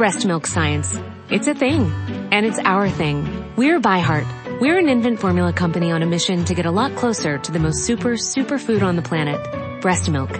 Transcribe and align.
breast 0.00 0.24
milk 0.24 0.46
science. 0.46 0.98
It's 1.28 1.46
a 1.46 1.52
thing. 1.52 1.82
And 2.32 2.46
it's 2.46 2.58
our 2.58 2.88
thing. 2.88 3.18
We're 3.54 3.78
ByHeart. 3.78 4.58
We're 4.58 4.78
an 4.78 4.88
infant 4.88 5.20
formula 5.20 5.52
company 5.52 5.92
on 5.92 6.02
a 6.02 6.06
mission 6.06 6.46
to 6.46 6.54
get 6.54 6.64
a 6.64 6.70
lot 6.70 6.96
closer 6.96 7.36
to 7.36 7.52
the 7.52 7.58
most 7.58 7.84
super, 7.84 8.16
super 8.16 8.58
food 8.58 8.82
on 8.82 8.96
the 8.96 9.02
planet. 9.02 9.38
Breast 9.82 10.08
milk. 10.08 10.30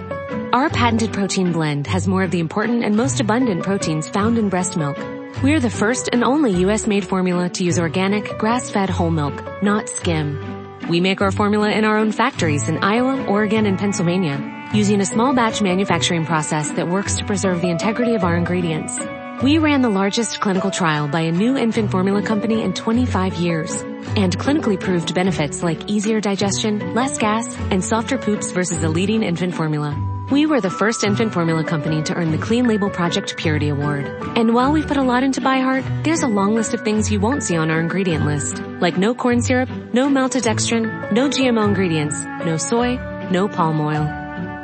Our 0.51 0.71
patented 0.71 1.13
protein 1.13 1.51
blend 1.51 1.85
has 1.85 2.07
more 2.07 2.23
of 2.23 2.31
the 2.31 2.39
important 2.39 2.83
and 2.83 2.97
most 2.97 3.21
abundant 3.21 3.61
proteins 3.61 4.09
found 4.09 4.39
in 4.39 4.49
breast 4.49 4.77
milk. 4.77 4.97
We're 5.43 5.59
the 5.59 5.69
first 5.69 6.09
and 6.11 6.23
only 6.23 6.65
US 6.65 6.87
made 6.87 7.05
formula 7.05 7.47
to 7.49 7.63
use 7.63 7.77
organic, 7.77 8.39
grass-fed 8.39 8.89
whole 8.89 9.11
milk, 9.11 9.61
not 9.61 9.89
skim. 9.89 10.89
We 10.89 11.01
make 11.01 11.21
our 11.21 11.31
formula 11.31 11.69
in 11.69 11.85
our 11.85 11.99
own 11.99 12.11
factories 12.11 12.67
in 12.67 12.79
Iowa, 12.79 13.25
Oregon, 13.25 13.67
and 13.67 13.77
Pennsylvania 13.77 14.69
using 14.73 15.01
a 15.01 15.05
small 15.05 15.35
batch 15.35 15.61
manufacturing 15.61 16.25
process 16.25 16.71
that 16.71 16.87
works 16.87 17.17
to 17.17 17.25
preserve 17.25 17.61
the 17.61 17.69
integrity 17.69 18.15
of 18.15 18.23
our 18.23 18.35
ingredients. 18.35 18.97
We 19.43 19.57
ran 19.57 19.81
the 19.81 19.89
largest 19.89 20.39
clinical 20.39 20.69
trial 20.69 21.07
by 21.07 21.21
a 21.21 21.31
new 21.31 21.57
infant 21.57 21.89
formula 21.89 22.21
company 22.21 22.61
in 22.61 22.73
25 22.73 23.33
years 23.37 23.71
and 24.15 24.37
clinically 24.37 24.79
proved 24.79 25.15
benefits 25.15 25.63
like 25.63 25.89
easier 25.89 26.21
digestion, 26.21 26.93
less 26.93 27.17
gas, 27.17 27.47
and 27.71 27.83
softer 27.83 28.19
poops 28.19 28.51
versus 28.51 28.83
a 28.83 28.87
leading 28.87 29.23
infant 29.23 29.55
formula. 29.55 29.97
We 30.29 30.45
were 30.45 30.61
the 30.61 30.69
first 30.69 31.03
infant 31.03 31.33
formula 31.33 31.63
company 31.63 32.03
to 32.03 32.13
earn 32.13 32.29
the 32.29 32.37
Clean 32.37 32.67
Label 32.67 32.91
Project 32.91 33.35
Purity 33.35 33.69
Award. 33.69 34.05
And 34.37 34.53
while 34.53 34.71
we've 34.71 34.85
put 34.85 34.97
a 34.97 35.03
lot 35.03 35.23
into 35.23 35.41
ByHeart, 35.41 36.03
there's 36.03 36.21
a 36.21 36.27
long 36.27 36.53
list 36.53 36.75
of 36.75 36.81
things 36.81 37.11
you 37.11 37.19
won't 37.19 37.41
see 37.41 37.57
on 37.57 37.71
our 37.71 37.79
ingredient 37.79 38.25
list, 38.25 38.59
like 38.79 38.99
no 38.99 39.15
corn 39.15 39.41
syrup, 39.41 39.69
no 39.91 40.07
maltodextrin, 40.07 41.11
no 41.11 41.29
GMO 41.29 41.67
ingredients, 41.67 42.23
no 42.45 42.57
soy, 42.57 42.97
no 43.31 43.47
palm 43.47 43.81
oil. 43.81 44.05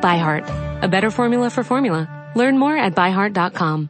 ByHeart, 0.04 0.84
a 0.84 0.88
better 0.88 1.10
formula 1.10 1.50
for 1.50 1.64
formula. 1.64 2.32
Learn 2.36 2.60
more 2.60 2.78
at 2.78 2.94
byheart.com. 2.94 3.90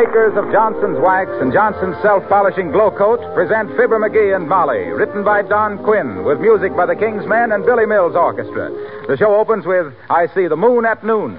Makers 0.00 0.34
of 0.34 0.50
Johnson's 0.50 0.98
Wax 0.98 1.30
and 1.42 1.52
Johnson's 1.52 1.94
Self-Polishing 2.00 2.70
Glow 2.72 2.90
Coat 2.90 3.20
present 3.34 3.68
Fibber 3.76 3.98
McGee 3.98 4.34
and 4.34 4.48
Molly, 4.48 4.88
written 4.88 5.22
by 5.22 5.42
Don 5.42 5.76
Quinn, 5.84 6.24
with 6.24 6.40
music 6.40 6.74
by 6.74 6.86
the 6.86 6.96
King's 6.96 7.26
Men 7.26 7.52
and 7.52 7.66
Billy 7.66 7.84
Mills 7.84 8.16
Orchestra. 8.16 8.70
The 9.08 9.18
show 9.18 9.34
opens 9.34 9.66
with 9.66 9.92
I 10.08 10.26
See 10.28 10.46
the 10.46 10.56
Moon 10.56 10.86
at 10.86 11.04
Noon. 11.04 11.38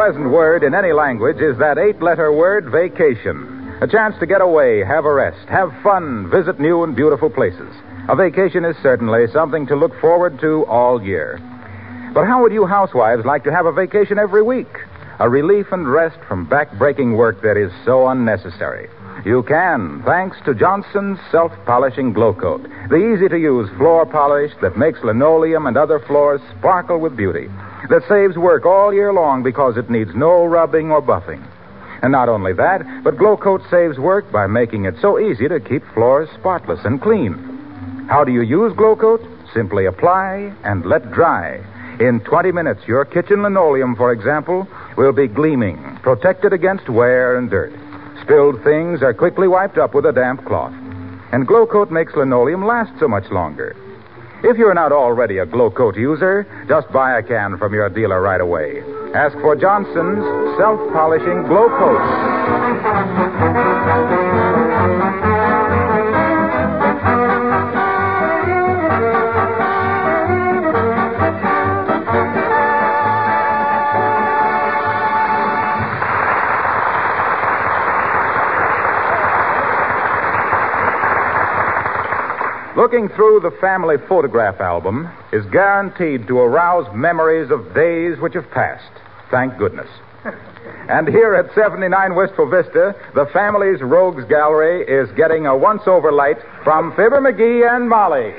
Pleasant 0.00 0.30
word 0.30 0.62
in 0.62 0.74
any 0.74 0.94
language 0.94 1.42
is 1.42 1.58
that 1.58 1.76
eight 1.76 2.00
letter 2.00 2.32
word 2.32 2.64
vacation. 2.72 3.76
A 3.82 3.86
chance 3.86 4.18
to 4.18 4.24
get 4.24 4.40
away, 4.40 4.82
have 4.82 5.04
a 5.04 5.12
rest, 5.12 5.46
have 5.50 5.70
fun, 5.82 6.30
visit 6.30 6.58
new 6.58 6.84
and 6.84 6.96
beautiful 6.96 7.28
places. 7.28 7.68
A 8.08 8.16
vacation 8.16 8.64
is 8.64 8.74
certainly 8.82 9.26
something 9.30 9.66
to 9.66 9.76
look 9.76 9.92
forward 10.00 10.40
to 10.40 10.64
all 10.64 11.04
year. 11.04 11.38
But 12.14 12.24
how 12.24 12.40
would 12.40 12.50
you 12.50 12.64
housewives 12.64 13.26
like 13.26 13.44
to 13.44 13.52
have 13.52 13.66
a 13.66 13.72
vacation 13.72 14.18
every 14.18 14.40
week? 14.40 14.74
A 15.18 15.28
relief 15.28 15.66
and 15.70 15.86
rest 15.86 16.18
from 16.26 16.48
back-breaking 16.48 17.18
work 17.18 17.42
that 17.42 17.58
is 17.58 17.70
so 17.84 18.08
unnecessary. 18.08 18.88
You 19.26 19.42
can, 19.42 20.02
thanks 20.06 20.38
to 20.46 20.54
Johnson's 20.54 21.18
self-polishing 21.30 22.14
glow 22.14 22.32
coat. 22.32 22.62
The 22.88 23.12
easy-to-use 23.12 23.68
floor 23.76 24.06
polish 24.06 24.52
that 24.62 24.78
makes 24.78 25.04
linoleum 25.04 25.66
and 25.66 25.76
other 25.76 26.00
floors 26.00 26.40
sparkle 26.56 27.00
with 27.00 27.18
beauty 27.18 27.50
that 27.88 28.06
saves 28.08 28.36
work 28.36 28.66
all 28.66 28.92
year 28.92 29.12
long 29.12 29.42
because 29.42 29.76
it 29.76 29.90
needs 29.90 30.14
no 30.14 30.44
rubbing 30.44 30.90
or 30.90 31.00
buffing. 31.00 31.44
And 32.02 32.12
not 32.12 32.28
only 32.28 32.52
that, 32.54 32.82
but 33.04 33.16
Glow 33.16 33.36
Coat 33.36 33.62
saves 33.70 33.98
work 33.98 34.30
by 34.32 34.46
making 34.46 34.84
it 34.84 34.94
so 35.00 35.18
easy 35.18 35.48
to 35.48 35.60
keep 35.60 35.82
floors 35.92 36.28
spotless 36.38 36.80
and 36.84 37.00
clean. 37.00 37.34
How 38.08 38.24
do 38.24 38.32
you 38.32 38.42
use 38.42 38.72
Glow 38.76 38.96
Coat? 38.96 39.22
Simply 39.54 39.86
apply 39.86 40.52
and 40.64 40.84
let 40.86 41.12
dry. 41.12 41.60
In 42.00 42.20
20 42.20 42.52
minutes, 42.52 42.80
your 42.86 43.04
kitchen 43.04 43.42
linoleum, 43.42 43.94
for 43.94 44.12
example, 44.12 44.66
will 44.96 45.12
be 45.12 45.28
gleaming, 45.28 45.98
protected 46.02 46.52
against 46.52 46.88
wear 46.88 47.36
and 47.36 47.50
dirt. 47.50 47.72
Spilled 48.22 48.62
things 48.64 49.02
are 49.02 49.12
quickly 49.12 49.48
wiped 49.48 49.76
up 49.76 49.94
with 49.94 50.06
a 50.06 50.12
damp 50.12 50.44
cloth. 50.46 50.72
And 51.32 51.46
Glow 51.46 51.66
Coat 51.66 51.90
makes 51.90 52.14
linoleum 52.14 52.64
last 52.64 52.98
so 52.98 53.06
much 53.06 53.30
longer. 53.30 53.76
If 54.42 54.56
you're 54.56 54.74
not 54.74 54.90
already 54.90 55.38
a 55.38 55.46
Glow 55.46 55.70
Coat 55.70 55.96
user, 55.96 56.46
just 56.66 56.90
buy 56.92 57.18
a 57.18 57.22
can 57.22 57.58
from 57.58 57.74
your 57.74 57.90
dealer 57.90 58.22
right 58.22 58.40
away. 58.40 58.82
Ask 59.14 59.36
for 59.38 59.54
Johnson's 59.54 60.24
self-polishing 60.56 61.44
Glow 61.46 61.68
Coat. 61.68 62.00
Looking 82.90 83.14
through 83.14 83.38
the 83.38 83.56
family 83.60 83.98
photograph 84.08 84.60
album 84.60 85.08
is 85.32 85.46
guaranteed 85.52 86.26
to 86.26 86.40
arouse 86.40 86.92
memories 86.92 87.48
of 87.52 87.72
days 87.72 88.18
which 88.18 88.34
have 88.34 88.50
passed. 88.50 88.90
Thank 89.30 89.56
goodness. 89.58 89.88
And 90.88 91.06
here 91.06 91.36
at 91.36 91.54
79 91.54 92.16
Wistful 92.16 92.50
Vista, 92.50 92.96
the 93.14 93.26
family's 93.32 93.80
Rogues 93.80 94.24
Gallery 94.24 94.82
is 94.82 95.08
getting 95.12 95.46
a 95.46 95.56
once 95.56 95.82
over 95.86 96.10
light 96.10 96.38
from 96.64 96.90
Fibber 96.96 97.20
McGee 97.20 97.64
and 97.64 97.88
Molly. 97.88 98.34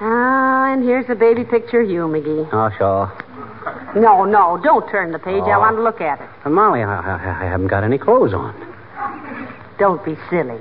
Ah, 0.00 0.72
and 0.72 0.82
here's 0.82 1.06
the 1.06 1.14
baby 1.14 1.44
picture 1.44 1.80
of 1.82 1.88
you, 1.88 2.08
McGee. 2.08 2.48
Oh, 2.52 2.70
sure. 2.76 4.00
No, 4.02 4.24
no, 4.24 4.60
don't 4.64 4.90
turn 4.90 5.12
the 5.12 5.20
page. 5.20 5.44
Oh. 5.46 5.50
I 5.50 5.58
want 5.58 5.76
to 5.76 5.82
look 5.82 6.00
at 6.00 6.20
it. 6.20 6.33
Uh, 6.44 6.50
Molly, 6.50 6.82
I, 6.82 6.94
I, 6.94 7.44
I, 7.44 7.48
haven't 7.48 7.68
got 7.68 7.84
any 7.84 7.96
clothes 7.96 8.34
on. 8.34 8.54
Don't 9.78 10.04
be 10.04 10.14
silly. 10.28 10.60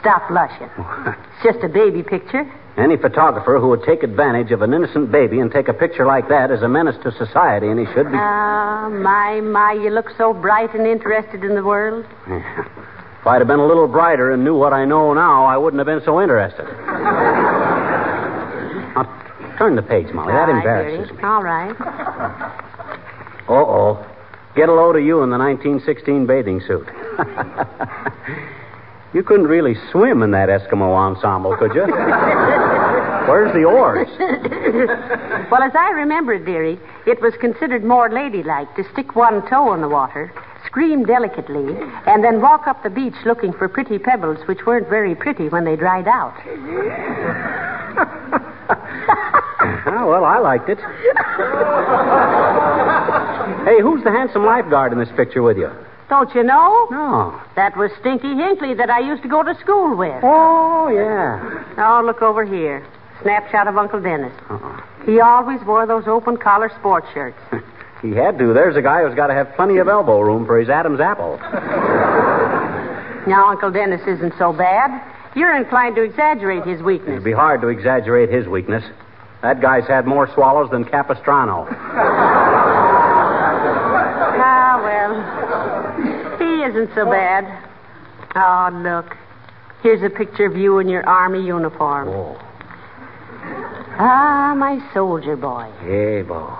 Stop 0.00 0.28
blushing. 0.28 0.70
it's 0.78 1.42
just 1.42 1.64
a 1.64 1.68
baby 1.68 2.02
picture. 2.02 2.50
Any 2.76 2.96
photographer 2.96 3.58
who 3.58 3.68
would 3.68 3.82
take 3.84 4.02
advantage 4.02 4.52
of 4.52 4.62
an 4.62 4.72
innocent 4.72 5.10
baby 5.10 5.40
and 5.40 5.50
take 5.50 5.68
a 5.68 5.72
picture 5.72 6.06
like 6.06 6.28
that 6.28 6.50
is 6.50 6.62
a 6.62 6.68
menace 6.68 6.96
to 7.02 7.10
society, 7.12 7.68
and 7.68 7.80
he 7.80 7.86
should 7.86 8.06
be. 8.06 8.14
Ah, 8.14 8.84
uh, 8.84 8.90
my, 8.90 9.40
my, 9.40 9.72
you 9.72 9.90
look 9.90 10.10
so 10.16 10.32
bright 10.32 10.74
and 10.74 10.86
interested 10.86 11.42
in 11.42 11.54
the 11.54 11.64
world. 11.64 12.04
Yeah. 12.28 12.68
If 13.20 13.26
I'd 13.26 13.40
have 13.40 13.48
been 13.48 13.58
a 13.58 13.66
little 13.66 13.88
brighter 13.88 14.30
and 14.30 14.44
knew 14.44 14.56
what 14.56 14.72
I 14.72 14.84
know 14.84 15.12
now, 15.14 15.46
I 15.46 15.56
wouldn't 15.56 15.80
have 15.80 15.86
been 15.86 16.04
so 16.04 16.20
interested. 16.22 16.66
now, 18.94 19.02
turn 19.58 19.74
the 19.74 19.82
page, 19.82 20.12
Molly. 20.12 20.32
That 20.32 20.48
embarrasses 20.50 21.10
me. 21.16 21.22
All 21.24 21.42
right. 21.42 21.74
Uh 23.48 23.52
oh. 23.52 24.05
Get 24.56 24.68
a 24.70 24.72
load 24.72 24.96
of 24.96 25.04
you 25.04 25.22
in 25.22 25.28
the 25.28 25.36
1916 25.36 26.24
bathing 26.24 26.62
suit. 26.66 26.88
you 29.12 29.22
couldn't 29.22 29.48
really 29.48 29.74
swim 29.92 30.22
in 30.22 30.30
that 30.30 30.48
Eskimo 30.48 30.96
ensemble, 30.96 31.54
could 31.58 31.74
you? 31.74 31.82
Where's 33.28 33.52
the 33.52 33.64
oars? 33.64 34.08
well, 35.50 35.62
as 35.62 35.72
I 35.74 35.90
remember, 35.90 36.38
dearie, 36.38 36.80
it 37.06 37.20
was 37.20 37.34
considered 37.38 37.84
more 37.84 38.10
ladylike 38.10 38.74
to 38.76 38.84
stick 38.92 39.14
one 39.14 39.46
toe 39.46 39.74
in 39.74 39.82
the 39.82 39.90
water, 39.90 40.32
scream 40.64 41.04
delicately, 41.04 41.76
and 42.06 42.24
then 42.24 42.40
walk 42.40 42.66
up 42.66 42.82
the 42.82 42.88
beach 42.88 43.26
looking 43.26 43.52
for 43.52 43.68
pretty 43.68 43.98
pebbles 43.98 44.38
which 44.48 44.64
weren't 44.64 44.88
very 44.88 45.14
pretty 45.14 45.50
when 45.50 45.64
they 45.64 45.76
dried 45.76 46.08
out. 46.08 46.32
Oh, 49.88 50.08
well, 50.08 50.24
I 50.24 50.38
liked 50.38 50.68
it. 50.70 50.78
Hey, 53.66 53.82
who's 53.82 54.02
the 54.04 54.10
handsome 54.10 54.44
lifeguard 54.46 54.92
in 54.92 54.98
this 54.98 55.10
picture 55.16 55.42
with 55.42 55.58
you? 55.58 55.70
Don't 56.08 56.32
you 56.34 56.42
know? 56.44 56.86
No. 56.90 57.40
That 57.56 57.76
was 57.76 57.90
Stinky 58.00 58.32
Hinckley 58.34 58.74
that 58.74 58.88
I 58.88 59.00
used 59.00 59.22
to 59.24 59.28
go 59.28 59.42
to 59.42 59.54
school 59.60 59.96
with. 59.96 60.22
Oh, 60.22 60.86
yeah. 60.88 61.74
Oh, 61.76 62.00
look 62.06 62.22
over 62.22 62.44
here. 62.44 62.86
Snapshot 63.22 63.66
of 63.66 63.76
Uncle 63.76 64.00
Dennis. 64.00 64.32
Uh-uh. 64.48 64.80
He 65.04 65.20
always 65.20 65.60
wore 65.66 65.84
those 65.86 66.06
open 66.06 66.36
collar 66.36 66.70
sports 66.78 67.06
shirts. 67.12 67.38
He 68.02 68.10
had 68.10 68.38
to. 68.38 68.52
There's 68.52 68.76
a 68.76 68.82
guy 68.82 69.02
who's 69.02 69.14
got 69.16 69.28
to 69.28 69.34
have 69.34 69.54
plenty 69.56 69.78
of 69.78 69.88
elbow 69.88 70.20
room 70.20 70.44
for 70.44 70.60
his 70.60 70.68
Adam's 70.68 71.00
apple. 71.00 71.38
Now, 73.26 73.48
Uncle 73.48 73.70
Dennis 73.70 74.02
isn't 74.06 74.34
so 74.38 74.52
bad. 74.52 75.02
You're 75.34 75.56
inclined 75.56 75.96
to 75.96 76.02
exaggerate 76.02 76.64
his 76.66 76.82
weakness. 76.82 77.12
It'd 77.12 77.24
be 77.24 77.32
hard 77.32 77.62
to 77.62 77.68
exaggerate 77.68 78.28
his 78.30 78.46
weakness. 78.46 78.84
That 79.40 79.62
guy's 79.62 79.88
had 79.88 80.06
more 80.06 80.28
swallows 80.34 80.70
than 80.70 80.84
Capistrano. 80.84 81.66
Well, 85.10 86.38
he 86.38 86.62
isn't 86.64 86.90
so 86.94 87.04
bad. 87.06 87.44
Oh, 88.34 88.70
look. 88.82 89.16
Here's 89.82 90.02
a 90.02 90.10
picture 90.10 90.46
of 90.46 90.56
you 90.56 90.78
in 90.78 90.88
your 90.88 91.06
army 91.08 91.44
uniform. 91.46 92.08
Oh, 92.08 92.36
Ah, 93.98 94.54
my 94.56 94.78
soldier 94.92 95.36
boy. 95.36 95.70
hey, 95.80 96.20
boy. 96.22 96.52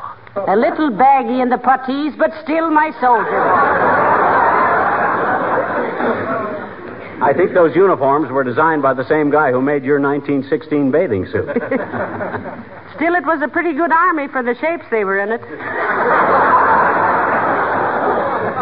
A 0.48 0.56
little 0.56 0.90
baggy 0.90 1.40
in 1.40 1.48
the 1.50 1.56
puttees, 1.58 2.14
but 2.16 2.30
still 2.44 2.70
my 2.70 2.90
soldier 3.00 3.30
boy. 3.30 4.46
I 7.18 7.32
think 7.34 7.52
those 7.54 7.74
uniforms 7.74 8.30
were 8.30 8.44
designed 8.44 8.82
by 8.82 8.92
the 8.92 9.04
same 9.08 9.30
guy 9.30 9.50
who 9.50 9.62
made 9.62 9.84
your 9.84 9.98
1916 9.98 10.90
bathing 10.90 11.24
suit. 11.32 11.48
Still, 12.96 13.14
it 13.14 13.24
was 13.26 13.40
a 13.42 13.48
pretty 13.48 13.72
good 13.74 13.90
army 13.92 14.28
for 14.28 14.42
the 14.42 14.54
shapes 14.60 14.84
they 14.90 15.04
were 15.04 15.18
in 15.20 15.32
it. 15.32 15.40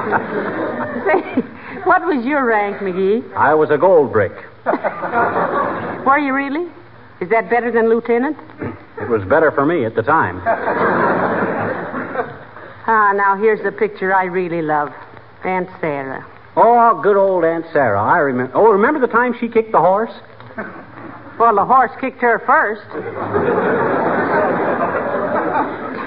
Say, 0.04 1.42
what 1.84 2.04
was 2.06 2.24
your 2.24 2.44
rank, 2.44 2.78
McGee? 2.78 3.34
I 3.34 3.54
was 3.54 3.70
a 3.70 3.78
gold 3.78 4.12
brick. 4.12 4.32
Were 4.64 6.18
you 6.18 6.32
really? 6.34 6.70
Is 7.20 7.28
that 7.30 7.48
better 7.50 7.70
than 7.70 7.88
lieutenant? 7.88 8.36
It 9.00 9.08
was 9.08 9.22
better 9.24 9.50
for 9.50 9.64
me 9.66 9.84
at 9.84 9.94
the 9.94 10.02
time. 10.02 10.40
Ah, 12.86 13.14
now 13.14 13.34
here's 13.34 13.62
the 13.62 13.72
picture 13.72 14.14
I 14.14 14.24
really 14.24 14.60
love. 14.60 14.92
Aunt 15.42 15.70
Sarah. 15.80 16.22
Oh, 16.54 17.00
good 17.02 17.16
old 17.16 17.42
Aunt 17.42 17.64
Sarah. 17.72 17.98
I 18.02 18.18
remember. 18.18 18.52
Oh, 18.54 18.70
remember 18.72 19.00
the 19.00 19.10
time 19.10 19.34
she 19.40 19.48
kicked 19.48 19.72
the 19.72 19.80
horse? 19.80 20.12
Well, 21.38 21.54
the 21.54 21.64
horse 21.64 21.90
kicked 22.02 22.20
her 22.20 22.40
first. 22.44 22.84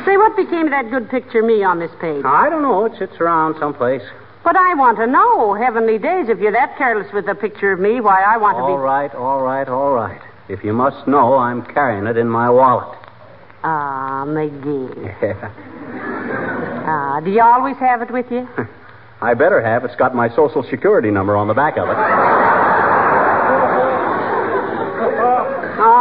Say, 0.08 0.16
what 0.16 0.38
became 0.38 0.68
of 0.68 0.70
that 0.72 0.90
good 0.90 1.10
picture 1.10 1.40
of 1.42 1.46
me 1.46 1.66
on 1.66 1.80
this 1.80 1.92
page? 2.00 2.24
I 2.24 2.50
don't 2.50 2.62
know. 2.62 2.86
It 2.86 2.98
sits 2.98 3.20
around 3.20 3.58
someplace. 3.60 4.02
But 4.42 4.56
I 4.56 4.74
want 4.76 4.98
to 5.00 5.06
know, 5.06 5.54
heavenly 5.54 5.98
days, 5.98 6.30
if 6.30 6.40
you're 6.40 6.54
that 6.54 6.78
careless 6.78 7.12
with 7.12 7.28
a 7.28 7.36
picture 7.36 7.74
of 7.74 7.82
me, 7.82 8.00
why 8.00 8.24
I 8.24 8.38
want 8.38 8.56
to 8.56 8.64
be. 8.64 8.72
All 8.72 8.78
right, 8.78 9.14
all 9.14 9.42
right, 9.42 9.68
all 9.68 9.92
right. 9.92 10.22
If 10.48 10.64
you 10.64 10.72
must 10.72 11.06
know, 11.10 11.36
I'm 11.36 11.62
carrying 11.74 12.08
it 12.08 12.16
in 12.16 12.30
my 12.30 12.50
wallet. 12.50 12.98
Ah, 13.64 14.24
McGee. 14.26 15.54
Ah, 16.90 17.20
do 17.20 17.30
you 17.30 17.42
always 17.42 17.76
have 17.78 18.02
it 18.02 18.10
with 18.10 18.32
you? 18.32 18.48
I 19.22 19.34
better 19.34 19.62
have. 19.62 19.84
It's 19.84 19.96
got 19.98 20.16
my 20.16 20.30
social 20.30 20.64
security 20.70 21.12
number 21.12 21.36
on 21.36 21.50
the 21.50 21.54
back 21.54 21.76
of 21.76 21.90
it. 21.90 21.98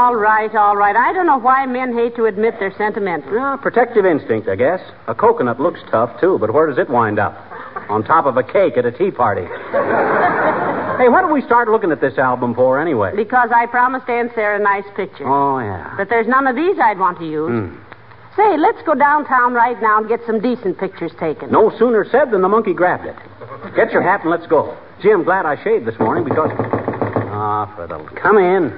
all 0.06 0.14
right, 0.14 0.55
all 0.55 0.76
right. 0.76 0.94
I 0.94 1.12
don't 1.12 1.26
know 1.26 1.38
why 1.38 1.67
men 1.67 1.93
hate 1.93 2.14
to 2.14 2.26
admit 2.26 2.55
they're 2.61 2.73
sentimental. 2.79 3.37
Ah, 3.41 3.56
protective 3.56 4.06
instinct, 4.06 4.49
I 4.49 4.55
guess. 4.55 4.79
A 5.08 5.17
coconut 5.17 5.58
looks 5.58 5.81
tough, 5.91 6.20
too, 6.20 6.38
but 6.38 6.55
where 6.55 6.69
does 6.69 6.79
it 6.79 6.88
wind 6.88 7.19
up? 7.19 7.35
On 7.91 8.05
top 8.05 8.25
of 8.25 8.37
a 8.37 8.44
cake 8.44 8.76
at 8.76 8.87
a 8.87 8.93
tea 8.93 9.11
party. 9.11 9.43
hey, 11.03 11.08
what 11.08 11.23
did 11.26 11.32
we 11.32 11.43
start 11.43 11.67
looking 11.67 11.91
at 11.91 12.00
this 12.00 12.19
album 12.19 12.55
for, 12.55 12.81
anyway? 12.81 13.17
Because 13.17 13.50
I 13.53 13.67
promised 13.67 14.08
Aunt 14.08 14.31
Sarah 14.37 14.61
a 14.61 14.62
nice 14.62 14.85
picture. 14.94 15.26
Oh, 15.26 15.58
yeah. 15.58 15.93
But 15.97 16.08
there's 16.08 16.29
none 16.29 16.47
of 16.47 16.55
these 16.55 16.79
I'd 16.79 17.00
want 17.00 17.19
to 17.19 17.26
use. 17.26 17.50
Hmm. 17.50 17.75
Say, 18.37 18.56
let's 18.58 18.81
go 18.87 18.94
downtown 18.94 19.55
right 19.55 19.81
now 19.82 19.99
and 19.99 20.06
get 20.08 20.20
some 20.25 20.41
decent 20.41 20.79
pictures 20.79 21.11
taken. 21.19 21.50
No 21.50 21.76
sooner 21.81 22.06
said 22.08 22.31
than 22.31 22.43
the 22.43 22.49
monkey 22.49 22.75
grabbed 22.75 23.06
it. 23.06 23.17
Get 23.75 23.91
your 23.91 24.03
hat 24.03 24.20
and 24.23 24.31
let's 24.31 24.47
go. 24.47 24.79
Gee, 25.03 25.11
I'm 25.11 25.25
glad 25.25 25.47
I 25.47 25.61
shaved 25.64 25.85
this 25.85 25.99
morning 25.99 26.23
because. 26.23 26.50
Ah, 26.55 27.75
for 27.75 27.88
the. 27.88 27.99
Come 28.20 28.38
in. 28.38 28.70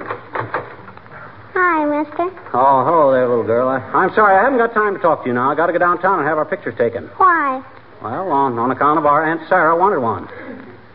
Hi, 1.61 1.83
mister. 1.83 2.23
Oh, 2.53 2.85
hello 2.85 3.11
there, 3.11 3.27
little 3.27 3.43
girl. 3.43 3.67
I, 3.67 3.79
I'm 3.91 4.15
sorry, 4.15 4.33
I 4.39 4.43
haven't 4.43 4.59
got 4.59 4.73
time 4.73 4.95
to 4.95 5.01
talk 5.01 5.23
to 5.23 5.27
you 5.27 5.33
now. 5.33 5.51
I 5.51 5.55
got 5.55 5.65
to 5.67 5.73
go 5.73 5.79
downtown 5.79 6.19
and 6.19 6.25
have 6.25 6.37
our 6.37 6.45
pictures 6.45 6.73
taken. 6.77 7.07
Why? 7.17 7.61
Well, 8.01 8.31
on, 8.31 8.57
on 8.57 8.71
account 8.71 8.97
of 8.97 9.05
our 9.05 9.25
Aunt 9.25 9.41
Sarah 9.49 9.75
wanted 9.77 9.99
one. 9.99 10.23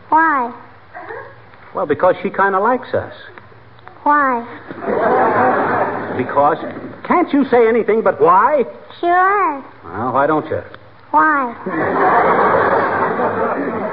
Why? 0.09 0.51
Well, 1.75 1.85
because 1.85 2.15
she 2.23 2.31
kind 2.31 2.55
of 2.55 2.63
likes 2.63 2.91
us. 2.95 3.13
Why? 4.01 4.41
Because. 6.17 6.57
Can't 7.05 7.31
you 7.31 7.45
say 7.45 7.67
anything 7.67 8.01
but 8.01 8.19
why? 8.19 8.63
Sure. 8.99 9.63
Well, 9.83 10.13
why 10.13 10.25
don't 10.25 10.49
you? 10.49 10.63
Why? 11.11 11.53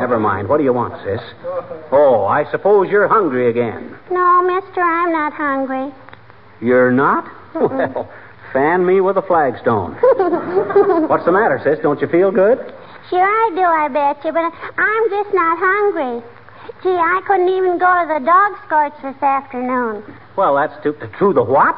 Never 0.00 0.18
mind. 0.18 0.48
What 0.48 0.58
do 0.58 0.64
you 0.64 0.72
want, 0.72 0.94
sis? 1.04 1.20
Oh, 1.92 2.24
I 2.24 2.50
suppose 2.50 2.88
you're 2.90 3.08
hungry 3.08 3.48
again. 3.50 3.96
No, 4.10 4.42
mister, 4.42 4.80
I'm 4.80 5.12
not 5.12 5.32
hungry. 5.32 5.92
You're 6.60 6.90
not? 6.92 7.24
Well, 7.54 8.08
fan 8.52 8.84
me 8.86 9.00
with 9.00 9.16
a 9.16 9.22
flagstone. 9.22 9.94
What's 11.08 11.24
the 11.24 11.32
matter, 11.32 11.60
sis? 11.62 11.78
Don't 11.82 12.00
you 12.00 12.06
feel 12.08 12.30
good? 12.30 12.58
Sure 13.10 13.20
I 13.22 13.50
do, 13.54 13.62
I 13.62 13.88
bet 13.88 14.24
you, 14.24 14.32
but 14.32 14.50
I'm 14.78 15.10
just 15.10 15.34
not 15.34 15.58
hungry. 15.60 16.22
Gee, 16.82 16.88
I 16.96 17.20
couldn't 17.26 17.48
even 17.48 17.78
go 17.78 17.86
to 17.86 18.06
the 18.18 18.24
dog 18.24 18.52
scorch 18.66 18.92
this 19.02 19.22
afternoon. 19.22 20.02
Well, 20.36 20.54
that's 20.56 20.74
too. 20.82 20.94
To 21.18 21.32
the 21.32 21.42
what? 21.42 21.76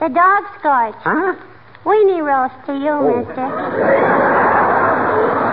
The 0.00 0.08
dog 0.08 0.44
scorch. 0.60 0.94
Huh? 1.00 1.34
Weenie 1.84 2.22
roast 2.22 2.54
to 2.66 2.74
you, 2.74 2.90
Oh. 2.90 3.24
mister. 3.24 3.46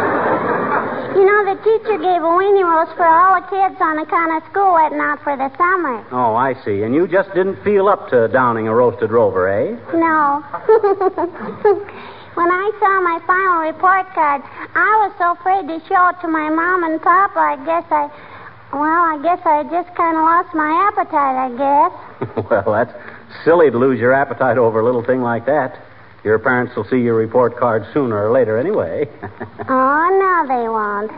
You 1.18 1.26
know, 1.26 1.50
the 1.50 1.58
teacher 1.66 1.98
gave 1.98 2.22
a 2.22 2.30
weenie 2.30 2.62
roast 2.62 2.94
for 2.94 3.10
all 3.10 3.42
the 3.42 3.48
kids 3.50 3.82
on 3.82 3.98
account 3.98 4.38
of 4.38 4.46
school 4.52 4.78
letting 4.78 5.02
out 5.02 5.18
for 5.26 5.34
the 5.34 5.50
summer. 5.58 6.06
Oh, 6.14 6.38
I 6.38 6.54
see. 6.62 6.84
And 6.86 6.94
you 6.94 7.08
just 7.08 7.34
didn't 7.34 7.58
feel 7.64 7.90
up 7.90 8.08
to 8.14 8.28
downing 8.28 8.68
a 8.68 8.76
roasted 8.76 9.10
rover, 9.10 9.50
eh? 9.50 9.74
No. 9.98 10.46
when 12.38 12.50
I 12.54 12.70
saw 12.78 13.02
my 13.02 13.18
final 13.26 13.66
report 13.66 14.06
card, 14.14 14.46
I 14.78 15.10
was 15.10 15.12
so 15.18 15.34
afraid 15.34 15.66
to 15.66 15.82
show 15.90 16.10
it 16.14 16.22
to 16.22 16.28
my 16.28 16.54
mom 16.54 16.84
and 16.84 17.02
papa. 17.02 17.34
I 17.34 17.58
guess 17.66 17.90
I, 17.90 18.14
well, 18.78 19.02
I 19.10 19.18
guess 19.18 19.42
I 19.42 19.64
just 19.74 19.90
kind 19.98 20.14
of 20.14 20.22
lost 20.22 20.54
my 20.54 20.70
appetite, 20.86 21.34
I 21.34 21.50
guess. 21.58 22.46
well, 22.46 22.78
that's 22.78 22.94
silly 23.44 23.72
to 23.72 23.78
lose 23.80 24.00
your 24.00 24.14
appetite 24.14 24.60
over 24.60 24.82
a 24.82 24.86
little 24.86 25.04
thing 25.04 25.24
like 25.24 25.48
that. 25.48 25.82
Your 26.28 26.40
parents 26.40 26.76
will 26.76 26.84
see 26.84 26.98
your 26.98 27.16
report 27.16 27.56
card 27.56 27.88
sooner 27.94 28.28
or 28.28 28.32
later 28.34 28.58
anyway. 28.58 29.08
Oh, 29.70 30.08
no, 30.24 30.48
they 30.48 30.70
won't. 30.70 31.12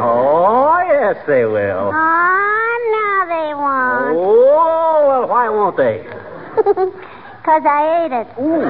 oh, 0.00 0.78
yes, 0.86 1.16
they 1.26 1.44
will. 1.44 1.90
Oh, 1.92 2.74
no, 2.94 3.26
they 3.26 3.54
won't. 3.54 4.16
Oh, 4.16 5.06
well, 5.08 5.28
why 5.28 5.48
won't 5.48 5.76
they? 5.76 6.06
Because 7.40 7.62
I 7.64 8.04
ate 8.04 8.12
it. 8.12 8.26
Wistful 8.36 8.60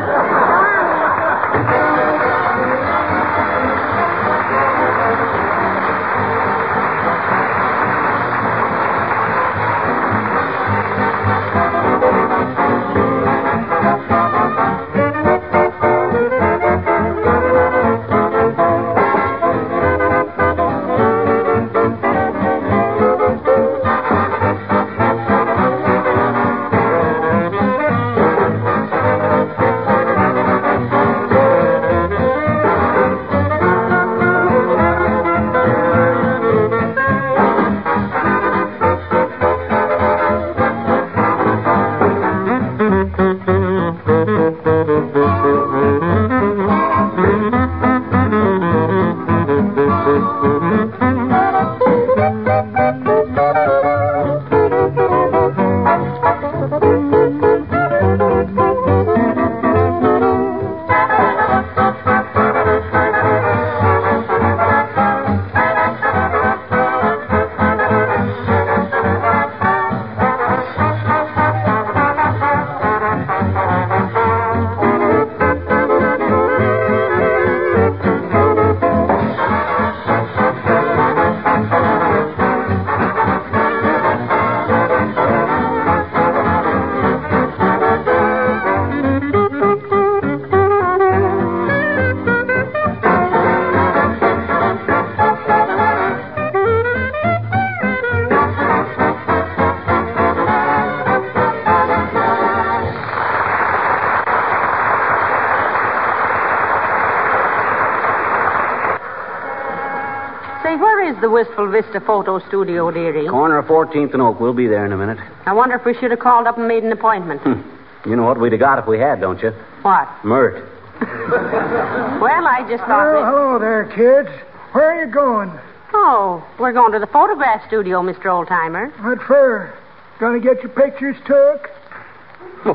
Vista 111.81 112.01
Photo 112.01 112.39
Studio, 112.49 112.91
dearie? 112.91 113.27
Corner 113.29 113.59
of 113.59 113.65
14th 113.67 114.13
and 114.13 114.21
Oak. 114.21 114.39
We'll 114.39 114.53
be 114.53 114.67
there 114.67 114.85
in 114.85 114.93
a 114.93 114.97
minute. 114.99 115.19
I 115.47 115.53
wonder 115.55 115.77
if 115.77 115.85
we 115.87 115.95
should 115.95 116.11
have 116.11 116.21
called 116.21 116.47
up 116.47 116.59
and 116.59 116.69
made 116.69 116.83
an 116.83 116.93
appointment. 116.93 117.41
Hmm. 117.41 118.09
You 118.09 118.17
know 118.17 118.25
what 118.25 118.39
we'd 118.39 118.53
have 118.53 118.61
got 118.61 118.79
if 118.79 118.87
we 118.87 118.99
had, 118.99 119.21
don't 119.21 119.41
you? 119.41 119.51
What? 119.83 120.09
Mert. 120.25 120.67
Well, 122.21 122.47
I 122.47 122.67
just 122.69 122.85
thought. 122.85 123.15
Well, 123.15 123.17
we- 123.17 123.25
hello 123.25 123.59
there, 123.59 123.85
kids. 123.87 124.29
Where 124.73 124.91
are 124.93 125.05
you 125.07 125.11
going? 125.11 125.51
Oh, 125.95 126.47
we're 126.59 126.73
going 126.75 126.93
to 126.93 126.99
the 126.99 127.07
photograph 127.07 127.67
studio, 127.67 128.03
Mr. 128.03 128.27
Oldtimer. 128.27 128.93
What 129.03 129.23
for? 129.27 129.73
Gonna 130.19 130.39
get 130.41 130.61
your 130.63 130.69
pictures 130.73 131.17
took? 131.25 131.71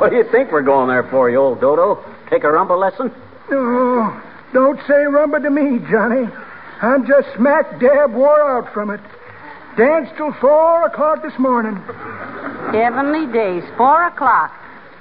What 0.02 0.10
do 0.10 0.16
you 0.18 0.24
think 0.32 0.52
we're 0.52 0.64
going 0.64 0.90
there 0.90 1.04
for, 1.12 1.30
you 1.30 1.38
old 1.38 1.62
dodo? 1.62 2.04
Take 2.32 2.44
a 2.44 2.48
rumba 2.48 2.78
lesson? 2.80 3.14
Oh, 3.52 4.24
don't 4.52 4.80
say 4.88 5.06
rumba 5.06 5.42
to 5.44 5.50
me, 5.52 5.78
Johnny. 5.92 6.26
I'm 6.86 7.08
just 7.08 7.28
smack 7.36 7.80
dab 7.80 8.14
wore 8.14 8.40
out 8.40 8.72
from 8.72 8.92
it. 8.92 9.02
Danced 9.76 10.16
till 10.18 10.32
four 10.34 10.86
o'clock 10.86 11.24
this 11.24 11.34
morning. 11.40 11.76
Heavenly 12.72 13.26
days, 13.34 13.64
four 13.76 14.06
o'clock. 14.06 14.52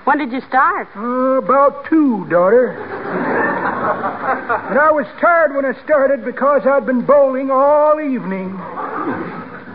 When 0.05 0.17
did 0.17 0.33
you 0.33 0.41
start? 0.49 0.89
Uh, 0.97 1.43
about 1.45 1.85
two, 1.91 2.27
daughter. 2.31 2.71
and 4.71 4.79
I 4.79 4.91
was 4.91 5.07
tired 5.21 5.55
when 5.55 5.67
I 5.67 5.73
started 5.85 6.25
because 6.25 6.63
I'd 6.67 6.87
been 6.87 7.05
bowling 7.05 7.51
all 7.51 8.01
evening. 8.01 8.57